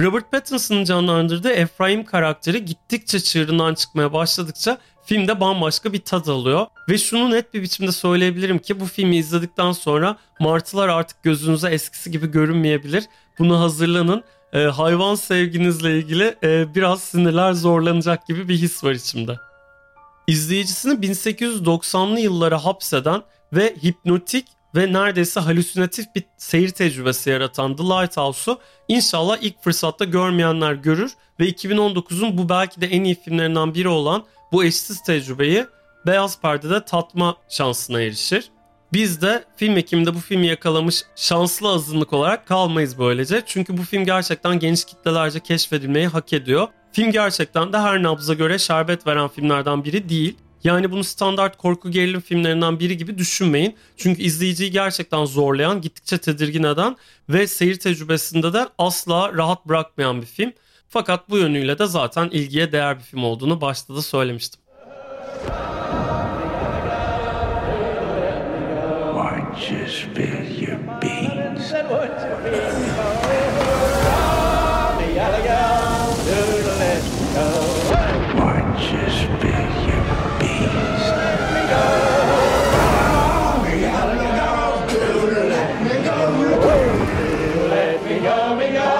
Robert 0.00 0.32
Pattinson'ın 0.32 0.84
canlandırdığı 0.84 1.52
Ephraim 1.52 2.04
karakteri 2.04 2.64
gittikçe 2.64 3.20
çığırından 3.20 3.74
çıkmaya 3.74 4.12
başladıkça 4.12 4.78
filmde 5.06 5.40
bambaşka 5.40 5.92
bir 5.92 6.00
tad 6.00 6.26
alıyor. 6.26 6.66
Ve 6.88 6.98
şunu 6.98 7.30
net 7.30 7.54
bir 7.54 7.62
biçimde 7.62 7.92
söyleyebilirim 7.92 8.58
ki 8.58 8.80
bu 8.80 8.84
filmi 8.84 9.16
izledikten 9.16 9.72
sonra 9.72 10.16
martılar 10.40 10.88
artık 10.88 11.22
gözünüze 11.22 11.68
eskisi 11.68 12.10
gibi 12.10 12.30
görünmeyebilir. 12.30 13.04
Bunu 13.38 13.60
hazırlanın. 13.60 14.24
Ee, 14.54 14.58
hayvan 14.58 15.14
sevginizle 15.14 15.98
ilgili 15.98 16.36
e, 16.42 16.74
biraz 16.74 17.02
sinirler 17.02 17.52
zorlanacak 17.52 18.26
gibi 18.26 18.48
bir 18.48 18.56
his 18.56 18.84
var 18.84 18.92
içimde. 18.92 19.38
İzleyicisini 20.26 20.92
1890'lı 20.92 22.20
yıllara 22.20 22.64
hapseden 22.64 23.22
ve 23.52 23.76
hipnotik 23.84 24.46
ve 24.74 24.92
neredeyse 24.92 25.40
halüsinatif 25.40 26.06
bir 26.14 26.24
seyir 26.36 26.68
tecrübesi 26.68 27.30
yaratan 27.30 27.76
The 27.76 27.82
Lighthouse'u 27.82 28.58
inşallah 28.88 29.38
ilk 29.40 29.62
fırsatta 29.62 30.04
görmeyenler 30.04 30.72
görür 30.72 31.12
ve 31.40 31.48
2019'un 31.48 32.38
bu 32.38 32.48
belki 32.48 32.80
de 32.80 32.86
en 32.86 33.04
iyi 33.04 33.14
filmlerinden 33.14 33.74
biri 33.74 33.88
olan 33.88 34.24
bu 34.52 34.64
eşsiz 34.64 35.02
tecrübeyi 35.02 35.66
beyaz 36.06 36.40
perdede 36.40 36.84
tatma 36.84 37.36
şansına 37.48 38.00
erişir. 38.00 38.50
Biz 38.94 39.22
de 39.22 39.44
film 39.56 39.76
ekiminde 39.76 40.14
bu 40.14 40.18
filmi 40.18 40.46
yakalamış 40.46 41.02
şanslı 41.16 41.68
azınlık 41.68 42.12
olarak 42.12 42.46
kalmayız 42.46 42.98
böylece. 42.98 43.42
Çünkü 43.46 43.76
bu 43.76 43.82
film 43.82 44.04
gerçekten 44.04 44.58
geniş 44.58 44.84
kitlelerce 44.84 45.40
keşfedilmeyi 45.40 46.06
hak 46.06 46.32
ediyor. 46.32 46.68
Film 46.92 47.12
gerçekten 47.12 47.72
de 47.72 47.78
her 47.78 48.02
nabza 48.02 48.34
göre 48.34 48.58
şerbet 48.58 49.06
veren 49.06 49.28
filmlerden 49.28 49.84
biri 49.84 50.08
değil. 50.08 50.36
Yani 50.64 50.90
bunu 50.90 51.04
standart 51.04 51.56
korku 51.56 51.90
gerilim 51.90 52.20
filmlerinden 52.20 52.80
biri 52.80 52.96
gibi 52.96 53.18
düşünmeyin. 53.18 53.76
Çünkü 53.96 54.22
izleyiciyi 54.22 54.70
gerçekten 54.70 55.24
zorlayan, 55.24 55.80
gittikçe 55.80 56.18
tedirgin 56.18 56.62
eden 56.62 56.96
ve 57.28 57.46
seyir 57.46 57.78
tecrübesinde 57.78 58.52
de 58.52 58.68
asla 58.78 59.32
rahat 59.32 59.66
bırakmayan 59.66 60.22
bir 60.22 60.26
film. 60.26 60.52
Fakat 60.88 61.30
bu 61.30 61.38
yönüyle 61.38 61.78
de 61.78 61.86
zaten 61.86 62.28
ilgiye 62.32 62.72
değer 62.72 62.98
bir 62.98 63.04
film 63.04 63.24
olduğunu 63.24 63.60
başta 63.60 63.96
da 63.96 64.02
söylemiştim. 64.02 64.60
just 69.64 69.96
spill 70.02 70.44
your 70.44 70.76
beans. 71.00 71.72
Watch 71.72 72.20
us 78.92 79.14
spill 79.22 79.68
your 79.88 80.04
beans. 80.38 81.02
Let 87.70 88.02
me 88.04 88.14
go, 88.20 88.36
let 88.36 88.58
me 88.58 88.68
go. 88.74 88.93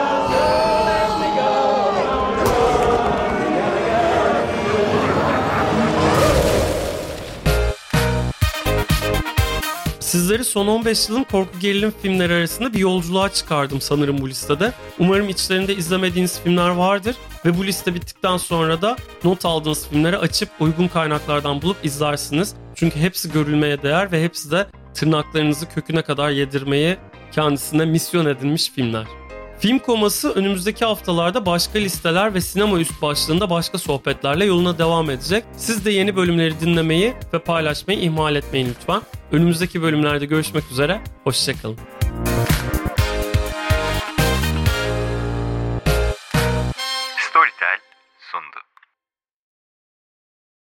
Sizleri 10.14 10.44
son 10.44 10.66
15 10.66 11.08
yılın 11.08 11.24
korku 11.24 11.58
gerilim 11.60 11.92
filmleri 12.02 12.34
arasında 12.34 12.72
bir 12.72 12.78
yolculuğa 12.78 13.28
çıkardım 13.28 13.80
sanırım 13.80 14.18
bu 14.18 14.28
listede. 14.28 14.72
Umarım 14.98 15.28
içlerinde 15.28 15.76
izlemediğiniz 15.76 16.40
filmler 16.40 16.68
vardır 16.68 17.16
ve 17.44 17.58
bu 17.58 17.66
liste 17.66 17.94
bittikten 17.94 18.36
sonra 18.36 18.82
da 18.82 18.96
not 19.24 19.44
aldığınız 19.44 19.88
filmleri 19.88 20.18
açıp 20.18 20.48
uygun 20.60 20.88
kaynaklardan 20.88 21.62
bulup 21.62 21.76
izlersiniz. 21.84 22.54
Çünkü 22.74 23.00
hepsi 23.00 23.32
görülmeye 23.32 23.82
değer 23.82 24.12
ve 24.12 24.24
hepsi 24.24 24.50
de 24.50 24.66
tırnaklarınızı 24.94 25.68
köküne 25.68 26.02
kadar 26.02 26.30
yedirmeyi 26.30 26.96
kendisine 27.32 27.84
misyon 27.84 28.26
edinmiş 28.26 28.70
filmler. 28.70 29.06
Film 29.64 29.78
koması 29.78 30.30
önümüzdeki 30.30 30.84
haftalarda 30.84 31.46
başka 31.46 31.78
listeler 31.78 32.34
ve 32.34 32.40
sinema 32.40 32.78
üst 32.78 33.02
başlığında 33.02 33.50
başka 33.50 33.78
sohbetlerle 33.78 34.44
yoluna 34.44 34.78
devam 34.78 35.10
edecek. 35.10 35.44
Siz 35.56 35.84
de 35.84 35.90
yeni 35.90 36.16
bölümleri 36.16 36.60
dinlemeyi 36.60 37.14
ve 37.32 37.38
paylaşmayı 37.38 38.00
ihmal 38.00 38.36
etmeyin 38.36 38.68
lütfen. 38.68 39.02
Önümüzdeki 39.32 39.82
bölümlerde 39.82 40.26
görüşmek 40.26 40.70
üzere, 40.70 41.00
hoşçakalın. 41.24 41.78